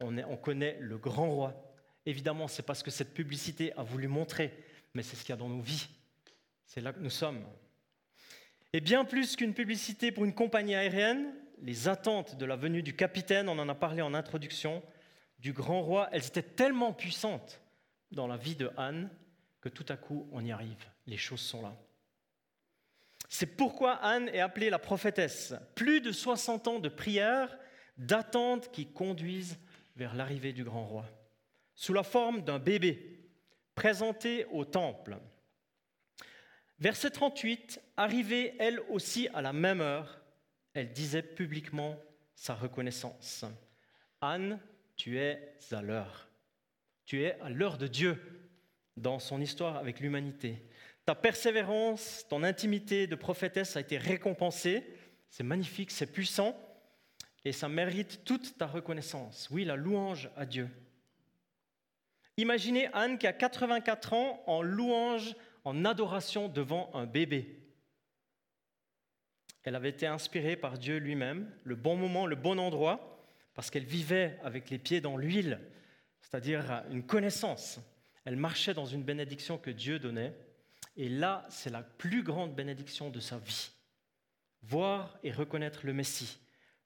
on, 0.00 0.16
on 0.18 0.36
connaît 0.36 0.76
le 0.80 0.98
grand 0.98 1.30
roi. 1.30 1.74
Évidemment, 2.06 2.48
c'est 2.48 2.64
parce 2.64 2.82
que 2.82 2.90
cette 2.90 3.14
publicité 3.14 3.72
a 3.76 3.82
voulu 3.82 4.08
montrer, 4.08 4.52
mais 4.94 5.02
c'est 5.02 5.16
ce 5.16 5.22
qu'il 5.22 5.30
y 5.30 5.32
a 5.34 5.36
dans 5.36 5.48
nos 5.48 5.60
vies. 5.60 5.88
C'est 6.66 6.80
là 6.80 6.92
que 6.92 7.00
nous 7.00 7.10
sommes. 7.10 7.44
Et 8.72 8.80
bien 8.80 9.04
plus 9.04 9.36
qu'une 9.36 9.54
publicité 9.54 10.10
pour 10.10 10.24
une 10.24 10.34
compagnie 10.34 10.74
aérienne, 10.74 11.32
les 11.62 11.88
attentes 11.88 12.36
de 12.36 12.44
la 12.44 12.56
venue 12.56 12.82
du 12.82 12.94
capitaine, 12.94 13.48
on 13.48 13.58
en 13.58 13.68
a 13.68 13.74
parlé 13.74 14.02
en 14.02 14.14
introduction, 14.14 14.82
du 15.38 15.52
grand 15.52 15.82
roi, 15.82 16.08
elles 16.12 16.26
étaient 16.26 16.42
tellement 16.42 16.92
puissantes 16.92 17.60
dans 18.10 18.26
la 18.26 18.36
vie 18.36 18.56
de 18.56 18.70
Anne 18.76 19.10
que 19.60 19.68
tout 19.68 19.86
à 19.88 19.96
coup 19.96 20.28
on 20.32 20.44
y 20.44 20.52
arrive. 20.52 20.84
Les 21.06 21.16
choses 21.16 21.40
sont 21.40 21.62
là. 21.62 21.74
C'est 23.28 23.46
pourquoi 23.46 23.94
Anne 23.94 24.28
est 24.28 24.40
appelée 24.40 24.70
la 24.70 24.78
prophétesse. 24.78 25.54
Plus 25.74 26.00
de 26.00 26.12
60 26.12 26.68
ans 26.68 26.78
de 26.78 26.88
prières, 26.88 27.56
d'attentes 27.96 28.70
qui 28.72 28.92
conduisent 28.92 29.58
vers 29.96 30.14
l'arrivée 30.14 30.52
du 30.52 30.64
grand 30.64 30.84
roi. 30.84 31.06
Sous 31.74 31.92
la 31.92 32.02
forme 32.02 32.42
d'un 32.42 32.58
bébé 32.58 33.20
présenté 33.74 34.44
au 34.50 34.64
temple. 34.64 35.18
Verset 36.78 37.10
38, 37.10 37.80
arrivée 37.96 38.54
elle 38.58 38.80
aussi 38.90 39.28
à 39.32 39.40
la 39.40 39.52
même 39.52 39.80
heure, 39.80 40.21
elle 40.74 40.92
disait 40.92 41.22
publiquement 41.22 41.98
sa 42.34 42.54
reconnaissance. 42.54 43.44
Anne, 44.20 44.58
tu 44.96 45.18
es 45.18 45.56
à 45.70 45.82
l'heure. 45.82 46.28
Tu 47.04 47.22
es 47.22 47.38
à 47.40 47.50
l'heure 47.50 47.78
de 47.78 47.86
Dieu 47.86 48.18
dans 48.96 49.18
son 49.18 49.40
histoire 49.40 49.76
avec 49.76 50.00
l'humanité. 50.00 50.62
Ta 51.04 51.14
persévérance, 51.14 52.24
ton 52.28 52.42
intimité 52.42 53.06
de 53.06 53.16
prophétesse 53.16 53.76
a 53.76 53.80
été 53.80 53.98
récompensée. 53.98 54.84
C'est 55.28 55.42
magnifique, 55.42 55.90
c'est 55.90 56.06
puissant 56.06 56.56
et 57.44 57.52
ça 57.52 57.68
mérite 57.68 58.24
toute 58.24 58.56
ta 58.56 58.66
reconnaissance. 58.66 59.48
Oui, 59.50 59.64
la 59.64 59.76
louange 59.76 60.30
à 60.36 60.46
Dieu. 60.46 60.68
Imaginez 62.36 62.88
Anne 62.92 63.18
qui 63.18 63.26
a 63.26 63.32
84 63.32 64.12
ans 64.12 64.42
en 64.46 64.62
louange, 64.62 65.34
en 65.64 65.84
adoration 65.84 66.48
devant 66.48 66.90
un 66.94 67.06
bébé. 67.06 67.61
Elle 69.64 69.76
avait 69.76 69.90
été 69.90 70.06
inspirée 70.06 70.56
par 70.56 70.78
Dieu 70.78 70.96
lui-même, 70.98 71.50
le 71.64 71.76
bon 71.76 71.96
moment, 71.96 72.26
le 72.26 72.36
bon 72.36 72.58
endroit, 72.58 73.24
parce 73.54 73.70
qu'elle 73.70 73.84
vivait 73.84 74.38
avec 74.42 74.70
les 74.70 74.78
pieds 74.78 75.00
dans 75.00 75.16
l'huile, 75.16 75.60
c'est-à-dire 76.20 76.82
une 76.90 77.04
connaissance. 77.04 77.78
Elle 78.24 78.36
marchait 78.36 78.74
dans 78.74 78.86
une 78.86 79.02
bénédiction 79.02 79.58
que 79.58 79.70
Dieu 79.70 79.98
donnait. 79.98 80.32
Et 80.96 81.08
là, 81.08 81.46
c'est 81.48 81.70
la 81.70 81.82
plus 81.82 82.22
grande 82.22 82.54
bénédiction 82.54 83.10
de 83.10 83.20
sa 83.20 83.38
vie. 83.38 83.70
Voir 84.62 85.18
et 85.22 85.32
reconnaître 85.32 85.80
le 85.84 85.92
Messie, 85.92 86.38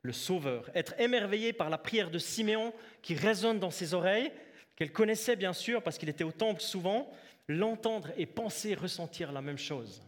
le 0.03 0.13
Sauveur, 0.13 0.71
être 0.75 0.99
émerveillé 0.99 1.53
par 1.53 1.71
la 1.71 1.79
prière 1.79 2.11
de 2.11 2.19
Siméon 2.19 2.73
qui 3.03 3.15
résonne 3.15 3.59
dans 3.59 3.71
ses 3.71 3.93
oreilles, 3.93 4.33
qu'elle 4.77 4.93
connaissait 4.93 5.37
bien 5.37 5.53
sûr 5.53 5.83
parce 5.83 5.99
qu'il 5.99 6.09
était 6.09 6.25
au 6.25 6.33
temple 6.33 6.61
souvent, 6.61 7.11
l'entendre 7.49 8.11
et 8.17 8.27
penser, 8.27 8.75
ressentir 8.75 9.33
la 9.33 9.43
même 9.43 9.59
chose. 9.59 10.03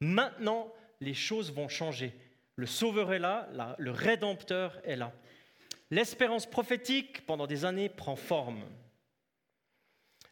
Maintenant, 0.00 0.72
les 1.00 1.14
choses 1.14 1.52
vont 1.52 1.68
changer. 1.68 2.14
Le 2.56 2.66
Sauveur 2.66 3.12
est 3.12 3.18
là, 3.18 3.48
le 3.78 3.90
Rédempteur 3.90 4.80
est 4.84 4.96
là. 4.96 5.12
L'espérance 5.90 6.46
prophétique, 6.46 7.26
pendant 7.26 7.46
des 7.46 7.64
années, 7.64 7.88
prend 7.88 8.16
forme. 8.16 8.64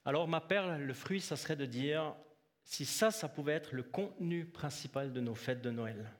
Alors 0.05 0.27
ma 0.29 0.41
perle, 0.41 0.83
le 0.83 0.95
fruit, 0.95 1.21
ça 1.21 1.37
serait 1.37 1.57
de 1.57 1.67
dire, 1.67 2.15
si 2.65 2.85
ça, 2.85 3.11
ça 3.11 3.29
pouvait 3.29 3.53
être 3.53 3.75
le 3.75 3.83
contenu 3.83 4.47
principal 4.47 5.13
de 5.13 5.21
nos 5.21 5.35
fêtes 5.35 5.63
de 5.63 5.71
Noël. 5.71 6.11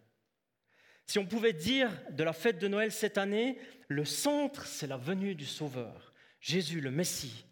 Si 1.07 1.19
on 1.19 1.27
pouvait 1.27 1.53
dire 1.53 1.91
de 2.11 2.25
la 2.25 2.33
fête 2.33 2.59
de 2.59 2.69
Noël 2.69 2.93
cette 2.93 3.19
année, 3.19 3.59
le 3.89 4.05
centre, 4.05 4.67
c'est 4.67 4.87
la 4.87 4.97
venue 4.97 5.35
du 5.35 5.45
Sauveur, 5.45 6.15
Jésus 6.41 6.81
le 6.81 6.91
Messie. 6.91 7.47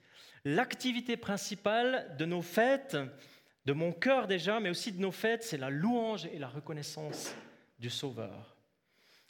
L'activité 0.45 1.17
principale 1.17 2.17
de 2.19 2.25
nos 2.25 2.43
fêtes, 2.43 2.97
de 3.65 3.73
mon 3.73 3.93
cœur 3.93 4.27
déjà, 4.27 4.61
mais 4.61 4.71
aussi 4.71 4.93
de 4.93 5.01
nos 5.01 5.13
fêtes, 5.13 5.45
c'est 5.45 5.57
la 5.57 5.71
louange 5.71 6.27
et 6.27 6.39
la 6.39 6.49
reconnaissance 6.49 7.35
du 7.79 7.91
Sauveur. 7.91 8.57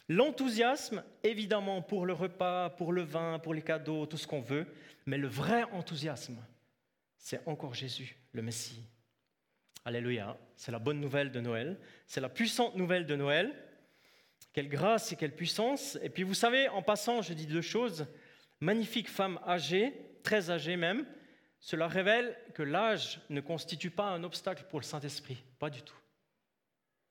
L'enthousiasme, 0.09 1.05
évidemment, 1.23 1.83
pour 1.83 2.07
le 2.07 2.13
repas, 2.13 2.71
pour 2.71 2.93
le 2.93 3.03
vin, 3.03 3.39
pour 3.39 3.55
les 3.55 3.63
cadeaux, 3.63 4.07
tout 4.07 4.17
ce 4.17 4.27
qu'on 4.27 4.41
veut, 4.41 4.67
mais 5.07 5.17
le 5.17 5.29
vrai 5.29 5.65
enthousiasme, 5.73 6.39
c'est 7.19 7.47
encore 7.47 7.75
Jésus, 7.75 8.17
le 8.33 8.43
Messie. 8.43 8.83
Alléluia, 9.85 10.37
c'est 10.57 10.73
la 10.73 10.79
bonne 10.79 11.01
nouvelle 11.01 11.31
de 11.31 11.41
Noël, 11.41 11.79
c'est 12.07 12.21
la 12.21 12.29
puissante 12.29 12.77
nouvelle 12.77 13.07
de 13.07 13.17
Noël. 13.17 13.53
Quelle 14.53 14.69
grâce 14.69 15.13
et 15.13 15.17
quelle 15.17 15.35
puissance. 15.35 15.99
Et 16.03 16.11
puis 16.11 16.25
vous 16.25 16.35
savez, 16.35 16.69
en 16.69 16.83
passant, 16.83 17.23
je 17.23 17.33
dis 17.33 17.47
deux 17.47 17.63
choses. 17.63 18.07
Magnifique 18.61 19.09
femme 19.09 19.41
âgée, 19.47 19.95
très 20.23 20.51
âgée 20.51 20.77
même, 20.77 21.07
cela 21.63 21.87
révèle 21.87 22.37
que 22.55 22.65
l'âge 22.65 23.21
ne 23.31 23.41
constitue 23.41 23.93
pas 23.93 24.09
un 24.09 24.25
obstacle 24.25 24.65
pour 24.69 24.81
le 24.81 24.85
Saint-Esprit, 24.85 25.45
pas 25.61 25.71
du 25.71 25.81
tout. 25.81 25.97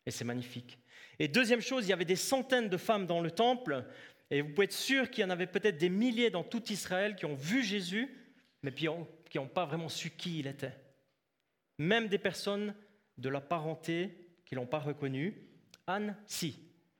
Et 0.05 0.11
c'est 0.11 0.25
magnifique. 0.25 0.77
Et 1.19 1.29
deuxième 1.29 1.61
chose, 1.61 1.85
il 1.85 1.89
y 1.89 1.93
avait 1.93 2.03
des 2.03 2.17
centaines 2.17 2.67
de 2.67 2.75
femmes 2.75 3.07
dans 3.07 3.21
le 3.21 3.31
temple, 3.31 3.85
et 4.29 4.41
vous 4.41 4.49
pouvez 4.49 4.65
être 4.65 4.73
sûr 4.73 5.09
qu'il 5.09 5.21
y 5.21 5.25
en 5.25 5.29
avait 5.29 5.47
peut-être 5.47 5.77
des 5.77 5.89
milliers 5.89 6.29
dans 6.29 6.43
tout 6.43 6.69
Israël 6.69 7.15
qui 7.15 7.25
ont 7.25 7.33
vu 7.33 7.63
Jésus, 7.63 8.13
mais 8.61 8.73
qui 8.73 8.87
n'ont 8.87 9.47
pas 9.47 9.65
vraiment 9.65 9.87
su 9.87 10.09
qui 10.09 10.39
il 10.39 10.47
était. 10.47 10.75
Même 11.77 12.09
des 12.09 12.19
personnes 12.19 12.75
de 13.17 13.29
la 13.29 13.39
parenté 13.39 14.33
qui 14.45 14.55
ne 14.55 14.59
l'ont 14.59 14.67
pas 14.67 14.79
reconnu. 14.79 15.47
Anne, 15.87 16.17
si, 16.25 16.59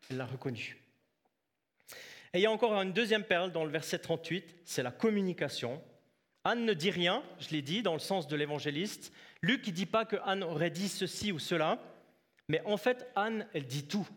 elle 0.10 0.18
l'a 0.18 0.26
reconnu. 0.26 0.78
Et 2.34 2.40
il 2.40 2.42
y 2.42 2.46
a 2.46 2.52
encore 2.52 2.82
une 2.82 2.94
deuxième 2.94 3.26
perle 3.26 3.52
dans 3.52 3.66
le 3.66 3.72
verset 3.72 4.00
38, 4.00 4.62
c'est 4.64 4.84
la 4.84 4.92
communication. 4.92 5.84
Anne 6.44 6.66
ne 6.66 6.74
dit 6.74 6.90
rien, 6.90 7.24
je 7.40 7.50
l'ai 7.50 7.62
dit, 7.62 7.84
dans 7.84 7.94
le 7.94 8.00
sens 8.00 8.28
de 8.28 8.36
l'évangéliste. 8.36 9.14
Luc 9.42 9.68
ne 9.68 9.72
dit 9.72 9.86
pas 9.86 10.06
que 10.06 10.16
Anne 10.24 10.44
aurait 10.44 10.72
dit 10.72 10.90
ceci 10.90 11.32
ou 11.32 11.40
cela, 11.40 11.80
mais 12.48 12.62
en 12.66 12.78
fait, 12.78 13.10
Anne, 13.16 13.48
elle 13.54 13.68
dit 13.68 13.88
tout. 13.88 14.08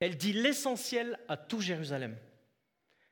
Elle 0.00 0.16
dit 0.16 0.32
l'essentiel 0.32 1.18
à 1.28 1.36
tout 1.36 1.60
Jérusalem. 1.60 2.16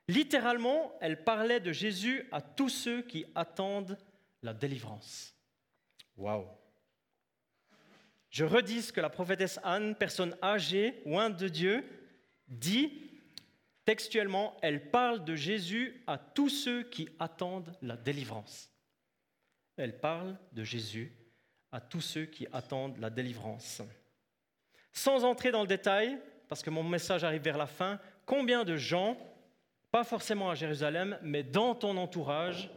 Littéralement, 0.07 0.93
elle 0.99 1.23
parlait 1.23 1.61
de 1.61 1.71
Jésus 1.71 2.27
à 2.31 2.41
tous 2.41 2.69
ceux 2.69 3.01
qui 3.01 3.25
attendent 3.35 3.97
la 4.41 4.53
délivrance. 4.53 5.33
Waouh! 6.17 6.47
Je 8.29 8.43
redis 8.43 8.81
ce 8.81 8.93
que 8.93 8.99
la 8.99 9.09
prophétesse 9.09 9.59
Anne, 9.63 9.95
personne 9.95 10.35
âgée, 10.41 11.01
loin 11.05 11.29
de 11.29 11.47
Dieu, 11.47 11.85
dit 12.47 13.12
textuellement, 13.85 14.57
elle 14.61 14.89
parle 14.89 15.23
de 15.23 15.35
Jésus 15.35 16.03
à 16.07 16.17
tous 16.17 16.49
ceux 16.49 16.83
qui 16.83 17.09
attendent 17.19 17.75
la 17.81 17.97
délivrance. 17.97 18.69
Elle 19.77 19.99
parle 19.99 20.37
de 20.51 20.63
Jésus 20.63 21.11
à 21.71 21.81
tous 21.81 22.01
ceux 22.01 22.25
qui 22.25 22.47
attendent 22.53 22.97
la 22.99 23.09
délivrance. 23.09 23.81
Sans 24.91 25.23
entrer 25.23 25.51
dans 25.51 25.61
le 25.61 25.67
détail, 25.67 26.19
parce 26.47 26.61
que 26.61 26.69
mon 26.69 26.83
message 26.83 27.23
arrive 27.23 27.41
vers 27.41 27.57
la 27.57 27.65
fin, 27.65 27.99
combien 28.25 28.63
de 28.63 28.77
gens, 28.77 29.17
pas 29.91 30.03
forcément 30.03 30.51
à 30.51 30.55
Jérusalem, 30.55 31.17
mais 31.23 31.41
dans 31.41 31.73
ton 31.73 31.97
entourage, 31.97 32.69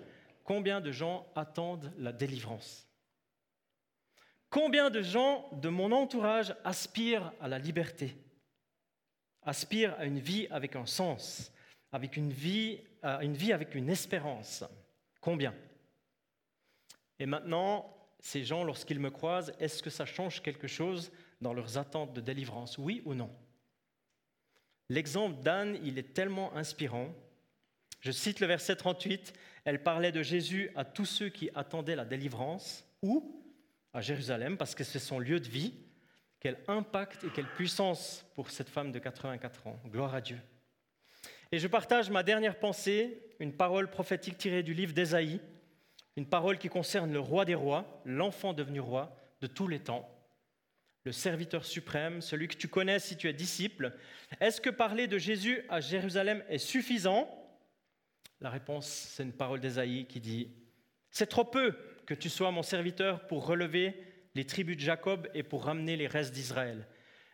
combien 0.45 0.81
de 0.81 0.93
gens 0.93 1.27
attendent 1.35 1.93
la 1.99 2.13
délivrance? 2.13 2.89
Combien 4.49 4.89
de 4.89 5.03
gens 5.03 5.49
de 5.53 5.69
mon 5.69 5.93
entourage 5.93 6.55
aspirent 6.65 7.33
à 7.41 7.49
la 7.49 7.59
liberté? 7.59 8.17
Aspire 9.47 9.95
à 9.99 10.05
une 10.05 10.19
vie 10.19 10.47
avec 10.51 10.77
un 10.77 10.85
sens, 10.85 11.53
avec 11.93 12.17
une 12.17 12.33
vie, 12.33 12.81
une 13.03 13.35
vie 13.35 13.53
avec 13.53 13.75
une 13.75 13.89
espérance. 13.89 14.65
Combien? 15.21 15.55
Et 17.19 17.27
maintenant, 17.27 17.97
ces 18.21 18.45
gens, 18.45 18.65
lorsqu'ils 18.65 19.01
me 19.01 19.11
croisent, 19.11 19.53
est-ce 19.59 19.83
que 19.83 19.91
ça 19.91 20.05
change 20.05 20.43
quelque 20.43 20.67
chose 20.67 21.13
dans 21.41 21.55
leurs 21.55 21.79
attentes 21.79 22.13
de 22.13 22.21
délivrance? 22.21 22.77
Oui 22.77 23.03
ou 23.05 23.15
non? 23.15 23.31
L'exemple 24.89 25.43
d'Anne, 25.43 25.79
il 25.85 25.99
est 25.99 26.13
tellement 26.13 26.55
inspirant. 26.55 27.15
Je 28.01 28.13
cite 28.13 28.41
le 28.41 28.47
verset 28.47 28.77
38, 28.77 29.33
elle 29.65 29.83
parlait 29.83 30.13
de 30.13 30.23
Jésus 30.23 30.71
à 30.77 30.85
tous 30.85 31.07
ceux 31.07 31.29
qui 31.29 31.51
attendaient 31.55 31.97
la 31.97 32.05
délivrance, 32.05 32.85
ou 33.03 33.43
à 33.93 34.01
Jérusalem, 34.01 34.57
parce 34.57 34.75
que 34.75 34.85
c'est 34.85 34.99
son 34.99 35.19
lieu 35.19 35.41
de 35.41 35.49
vie, 35.49 35.75
quel 36.41 36.59
impact 36.69 37.25
et 37.25 37.31
quelle 37.31 37.49
puissance 37.49 38.25
pour 38.35 38.51
cette 38.51 38.69
femme 38.69 38.93
de 38.93 38.99
84 38.99 39.67
ans. 39.67 39.81
Gloire 39.87 40.15
à 40.15 40.21
Dieu. 40.21 40.39
Et 41.53 41.59
je 41.59 41.69
partage 41.69 42.11
ma 42.11 42.23
dernière 42.23 42.59
pensée, 42.59 43.23
une 43.41 43.53
parole 43.53 43.89
prophétique 43.89 44.39
tirée 44.39 44.63
du 44.63 44.75
livre 44.75 44.93
d'Ésaïe, 44.93 45.41
une 46.17 46.29
parole 46.29 46.59
qui 46.59 46.69
concerne 46.69 47.13
le 47.13 47.21
roi 47.21 47.45
des 47.45 47.55
rois, 47.55 48.03
l'enfant 48.05 48.53
devenu 48.53 48.81
roi 48.81 49.17
de 49.41 49.47
tous 49.47 49.69
les 49.69 49.81
temps, 49.81 50.09
le 51.05 51.13
serviteur 51.13 51.65
suprême, 51.65 52.21
celui 52.21 52.49
que 52.49 52.57
tu 52.57 52.67
connais 52.67 52.99
si 52.99 53.17
tu 53.17 53.29
es 53.29 53.33
disciple. 53.33 53.93
Est-ce 54.41 54.61
que 54.61 54.71
parler 54.71 55.07
de 55.07 55.19
Jésus 55.19 55.63
à 55.69 55.81
Jérusalem 55.81 56.43
est 56.49 56.59
suffisant? 56.59 57.31
La 58.41 58.51
réponse, 58.51 58.87
c'est 58.87 59.23
une 59.23 59.33
parole 59.33 59.61
d'Ésaïe 59.61 60.07
qui 60.07 60.21
dit, 60.21 60.51
C'est 61.11 61.29
trop 61.29 61.45
peu 61.45 61.77
que 62.07 62.15
tu 62.15 62.29
sois 62.29 62.51
mon 62.51 62.63
serviteur 62.63 63.27
pour 63.29 63.47
relever 63.47 63.95
les 64.37 64.45
tribus 64.45 64.77
de 64.77 64.83
Jacob 64.83 65.29
et 65.33 65.43
pour 65.43 65.65
ramener 65.65 65.97
les 65.97 66.07
restes 66.07 66.35
d'Israël. 66.35 66.87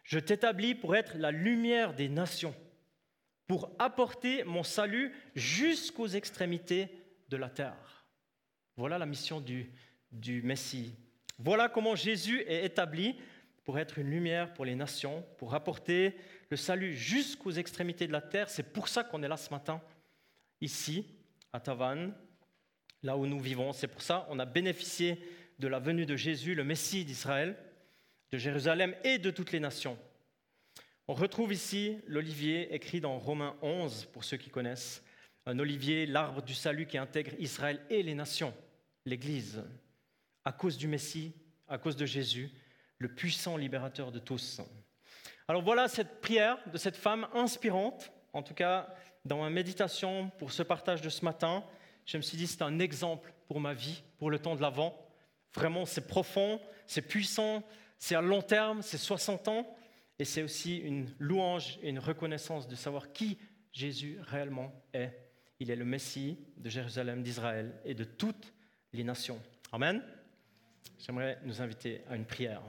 Je 0.04 0.20
t'établis 0.20 0.76
pour 0.76 0.94
être 0.94 1.18
la 1.18 1.32
lumière 1.32 1.94
des 1.94 2.08
nations, 2.08 2.54
pour 3.48 3.74
apporter 3.80 4.44
mon 4.44 4.62
salut 4.62 5.12
jusqu'aux 5.34 6.06
extrémités 6.06 6.88
de 7.28 7.36
la 7.36 7.50
terre. 7.50 8.06
Voilà 8.76 8.98
la 8.98 9.06
mission 9.06 9.40
du, 9.40 9.72
du 10.12 10.42
Messie. 10.42 10.94
Voilà 11.38 11.68
comment 11.68 11.96
Jésus 11.96 12.44
est 12.46 12.64
établi 12.64 13.16
pour 13.64 13.80
être 13.80 13.98
une 13.98 14.10
lumière 14.10 14.54
pour 14.54 14.64
les 14.64 14.76
nations, 14.76 15.24
pour 15.38 15.54
apporter 15.54 16.14
le 16.50 16.56
salut 16.56 16.94
jusqu'aux 16.94 17.50
extrémités 17.50 18.06
de 18.06 18.12
la 18.12 18.20
terre. 18.20 18.48
C'est 18.48 18.72
pour 18.72 18.86
ça 18.86 19.02
qu'on 19.02 19.24
est 19.24 19.28
là 19.28 19.36
ce 19.36 19.50
matin, 19.50 19.82
ici, 20.60 21.04
à 21.52 21.58
Tavannes, 21.58 22.14
là 23.02 23.16
où 23.16 23.26
nous 23.26 23.40
vivons. 23.40 23.72
C'est 23.72 23.88
pour 23.88 24.02
ça 24.02 24.24
qu'on 24.28 24.38
a 24.38 24.46
bénéficié 24.46 25.20
de 25.62 25.68
la 25.68 25.78
venue 25.78 26.06
de 26.06 26.16
Jésus, 26.16 26.56
le 26.56 26.64
Messie 26.64 27.04
d'Israël, 27.04 27.56
de 28.32 28.36
Jérusalem 28.36 28.96
et 29.04 29.18
de 29.18 29.30
toutes 29.30 29.52
les 29.52 29.60
nations. 29.60 29.96
On 31.06 31.14
retrouve 31.14 31.52
ici 31.52 31.98
l'olivier 32.08 32.74
écrit 32.74 33.00
dans 33.00 33.16
Romains 33.16 33.56
11, 33.62 34.06
pour 34.06 34.24
ceux 34.24 34.38
qui 34.38 34.50
connaissent. 34.50 35.04
Un 35.46 35.60
olivier, 35.60 36.04
l'arbre 36.04 36.42
du 36.42 36.54
salut 36.54 36.86
qui 36.86 36.98
intègre 36.98 37.30
Israël 37.38 37.80
et 37.90 38.02
les 38.02 38.14
nations, 38.14 38.52
l'Église, 39.06 39.62
à 40.44 40.50
cause 40.50 40.76
du 40.76 40.88
Messie, 40.88 41.32
à 41.68 41.78
cause 41.78 41.94
de 41.94 42.06
Jésus, 42.06 42.50
le 42.98 43.14
puissant 43.14 43.56
libérateur 43.56 44.10
de 44.10 44.18
tous. 44.18 44.60
Alors 45.46 45.62
voilà 45.62 45.86
cette 45.86 46.20
prière 46.20 46.58
de 46.72 46.76
cette 46.76 46.96
femme 46.96 47.28
inspirante, 47.34 48.10
en 48.32 48.42
tout 48.42 48.54
cas 48.54 48.92
dans 49.24 49.42
ma 49.42 49.50
méditation 49.50 50.32
pour 50.40 50.50
ce 50.50 50.64
partage 50.64 51.02
de 51.02 51.08
ce 51.08 51.24
matin. 51.24 51.64
Je 52.04 52.16
me 52.16 52.22
suis 52.22 52.36
dit, 52.36 52.48
c'est 52.48 52.62
un 52.62 52.80
exemple 52.80 53.32
pour 53.46 53.60
ma 53.60 53.74
vie, 53.74 54.02
pour 54.18 54.28
le 54.28 54.40
temps 54.40 54.56
de 54.56 54.60
l'Avent. 54.60 54.98
Vraiment, 55.54 55.84
c'est 55.84 56.06
profond, 56.06 56.60
c'est 56.86 57.02
puissant, 57.02 57.62
c'est 57.98 58.14
à 58.14 58.20
long 58.20 58.42
terme, 58.42 58.82
c'est 58.82 58.98
60 58.98 59.48
ans, 59.48 59.76
et 60.18 60.24
c'est 60.24 60.42
aussi 60.42 60.78
une 60.78 61.08
louange 61.18 61.78
et 61.82 61.88
une 61.88 61.98
reconnaissance 61.98 62.68
de 62.68 62.74
savoir 62.74 63.12
qui 63.12 63.38
Jésus 63.72 64.18
réellement 64.22 64.72
est. 64.92 65.12
Il 65.60 65.70
est 65.70 65.76
le 65.76 65.84
Messie 65.84 66.38
de 66.56 66.68
Jérusalem, 66.68 67.22
d'Israël 67.22 67.80
et 67.84 67.94
de 67.94 68.04
toutes 68.04 68.52
les 68.92 69.04
nations. 69.04 69.40
Amen. 69.72 70.02
J'aimerais 70.98 71.38
nous 71.44 71.60
inviter 71.60 72.02
à 72.08 72.16
une 72.16 72.24
prière. 72.24 72.62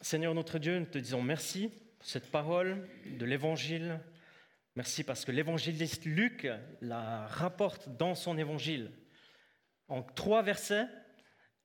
Seigneur 0.00 0.34
notre 0.34 0.58
Dieu, 0.58 0.78
nous 0.78 0.86
te 0.86 0.98
disons 0.98 1.22
merci 1.22 1.68
pour 1.98 2.08
cette 2.08 2.30
parole 2.30 2.88
de 3.06 3.24
l'Évangile. 3.24 4.00
Merci 4.74 5.04
parce 5.04 5.24
que 5.24 5.32
l'évangéliste 5.32 6.04
Luc 6.04 6.48
la 6.80 7.26
rapporte 7.26 7.88
dans 7.96 8.14
son 8.14 8.38
évangile 8.38 8.90
en 9.92 10.02
trois 10.02 10.42
versets 10.42 10.86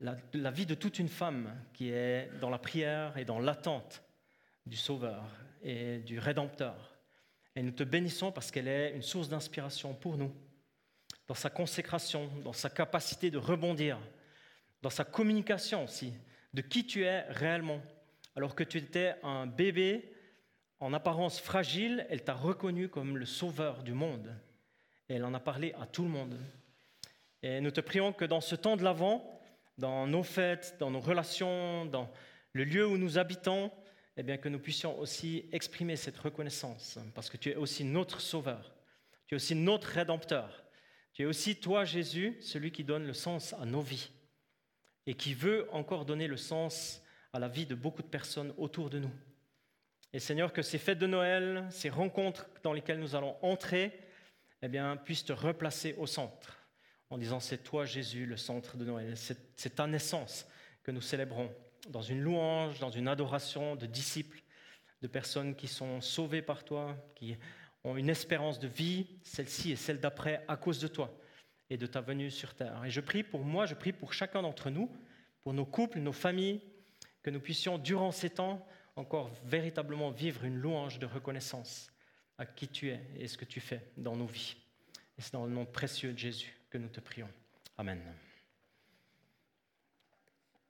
la, 0.01 0.51
vie 0.51 0.65
de 0.65 0.75
toute 0.75 0.99
une 0.99 1.07
femme 1.07 1.55
qui 1.73 1.91
est 1.91 2.29
dans 2.41 2.49
la 2.49 2.59
prière 2.59 3.17
et 3.17 3.23
dans 3.23 3.39
l'attente 3.39 4.03
du 4.65 4.75
Sauveur 4.75 5.23
et 5.63 5.99
du 5.99 6.19
Rédempteur. 6.19 6.97
Et 7.55 7.63
nous 7.63 7.71
te 7.71 7.83
bénissons 7.83 8.33
parce 8.33 8.51
qu'elle 8.51 8.67
est 8.67 8.91
une 8.93 9.01
source 9.01 9.29
d'inspiration 9.29 9.93
pour 9.93 10.17
nous, 10.17 10.35
dans 11.25 11.35
sa 11.35 11.49
consécration, 11.49 12.29
dans 12.43 12.53
sa 12.53 12.69
capacité 12.69 13.31
de 13.31 13.37
rebondir, 13.37 13.97
dans 14.81 14.89
sa 14.89 15.05
communication 15.05 15.85
aussi, 15.85 16.13
de 16.53 16.61
qui 16.61 16.85
tu 16.85 17.05
es 17.05 17.21
réellement. 17.29 17.81
Alors 18.35 18.55
que 18.55 18.63
tu 18.65 18.77
étais 18.77 19.15
un 19.23 19.47
bébé 19.47 20.13
en 20.81 20.93
apparence 20.93 21.39
fragile, 21.39 22.05
elle 22.09 22.25
t'a 22.25 22.35
reconnu 22.35 22.89
comme 22.89 23.17
le 23.17 23.25
sauveur 23.25 23.83
du 23.83 23.93
monde. 23.93 24.35
Et 25.07 25.15
elle 25.15 25.23
en 25.23 25.33
a 25.33 25.39
parlé 25.39 25.73
à 25.79 25.87
tout 25.87 26.03
le 26.03 26.09
monde. 26.09 26.37
Et 27.43 27.62
nous 27.62 27.71
te 27.71 27.82
prions 27.82 28.13
que 28.13 28.26
dans 28.26 28.41
ce 28.41 28.56
temps 28.56 28.78
de 28.78 28.84
l'Avent, 28.84 29.39
dans 29.78 30.08
nos 30.08 30.23
fêtes, 30.23 30.76
dans 30.80 30.89
nos 30.89 31.00
relations, 31.00 31.86
dans 31.86 32.12
le 32.54 32.63
lieu 32.63 32.88
où 32.88 32.97
nous 32.97 33.17
habitons, 33.17 33.71
eh 34.17 34.23
bien, 34.23 34.38
que 34.38 34.50
nous 34.50 34.60
puissions 34.60 34.97
aussi 35.00 35.47
exprimer 35.52 35.95
cette 35.95 36.17
reconnaissance, 36.17 36.97
parce 37.13 37.30
que 37.30 37.38
tu 37.38 37.52
es 37.52 37.56
aussi 37.56 37.84
notre 37.84 38.19
Sauveur, 38.19 38.73
tu 39.28 39.36
es 39.36 39.38
aussi 39.38 39.54
notre 39.54 39.89
Rédempteur, 39.89 40.65
tu 41.13 41.21
es 41.21 41.26
aussi 41.26 41.60
toi, 41.60 41.86
Jésus, 41.86 42.38
celui 42.41 42.71
qui 42.71 42.84
donne 42.84 43.06
le 43.06 43.13
sens 43.13 43.54
à 43.54 43.65
nos 43.65 43.82
vies 43.82 44.10
et 45.06 45.13
qui 45.13 45.34
veut 45.34 45.67
encore 45.71 46.06
donner 46.06 46.28
le 46.28 46.38
sens 46.38 47.04
à 47.32 47.39
la 47.39 47.47
vie 47.47 47.67
de 47.67 47.76
beaucoup 47.76 48.02
de 48.02 48.08
personnes 48.08 48.54
autour 48.58 48.89
de 48.89 49.00
nous. 49.00 49.13
Et 50.13 50.19
Seigneur, 50.19 50.52
que 50.52 50.63
ces 50.63 50.80
fêtes 50.80 51.00
de 51.00 51.08
Noël, 51.08 51.67
ces 51.69 51.89
rencontres 51.89 52.50
dans 52.63 52.73
lesquelles 52.73 53.00
nous 53.00 53.15
allons 53.15 53.36
entrer, 53.43 54.00
eh 54.63 54.69
puissent 55.04 55.26
te 55.26 55.34
replacer 55.34 55.93
au 56.00 56.08
centre 56.08 56.57
en 57.10 57.17
disant 57.17 57.39
c'est 57.39 57.63
toi 57.63 57.86
Jésus, 57.86 58.26
le 58.26 58.38
centre 58.38 58.78
de 58.78 58.86
Noël. 58.86 59.13
C'est 59.15 59.76
ta 59.76 59.88
naissance 59.88 60.48
que 60.84 60.91
nous 60.91 61.02
célébrons 61.02 61.54
dans 61.89 62.02
une 62.02 62.22
louange, 62.22 62.80
dans 62.80 62.89
une 62.89 63.08
adoration 63.08 63.76
de 63.76 63.86
disciples, 63.86 64.41
de 65.02 65.08
personnes 65.08 65.56
qui 65.56 65.67
sont 65.67 66.02
sauvées 66.02 66.41
par 66.41 66.63
toi, 66.63 66.98
qui 67.15 67.38
ont 67.84 67.96
une 67.96 68.10
espérance 68.10 68.60
de 68.60 68.67
vie, 68.67 69.08
celle-ci 69.24 69.72
et 69.72 69.76
celle 69.76 70.00
d'après, 70.00 70.43
à 70.48 70.58
cause 70.58 70.80
de 70.80 70.88
toi 70.88 71.15
et 71.70 71.78
de 71.78 71.86
ta 71.86 72.02
venue 72.02 72.32
sur 72.32 72.54
terre. 72.56 72.84
Et 72.86 72.89
je 72.89 73.02
prie 73.02 73.24
pour 73.24 73.43
moi, 73.43 73.65
je 73.65 73.76
prie 73.76 73.93
pour 73.93 74.13
chacun 74.13 74.41
d'entre 74.41 74.70
nous, 74.70 74.91
pour 75.43 75.54
nos 75.54 75.65
couples, 75.65 76.00
nos 76.00 76.13
familles, 76.13 76.62
que 77.22 77.30
nous 77.30 77.39
puissions, 77.39 77.78
durant 77.78 78.12
ces 78.12 78.30
temps, 78.30 78.65
encore 78.96 79.30
véritablement 79.46 80.10
vivre 80.12 80.43
une 80.46 80.58
louange 80.58 80.98
de 80.98 81.06
reconnaissance 81.06 81.91
à 82.38 82.46
qui 82.46 82.67
tu 82.67 82.89
es 82.89 83.02
et 83.17 83.28
ce 83.28 83.38
que 83.38 83.46
tu 83.46 83.60
fais 83.60 83.91
dans 83.98 84.15
nos 84.15 84.26
vies. 84.26 84.56
Et 85.17 85.22
c'est 85.22 85.34
dans 85.34 85.46
le 85.46 85.52
nom 85.52 85.65
précieux 85.65 86.13
de 86.13 86.17
Jésus 86.17 86.57
que 86.69 86.77
nous 86.77 86.89
te 86.89 86.99
prions. 86.99 87.30
Amen. 87.77 88.01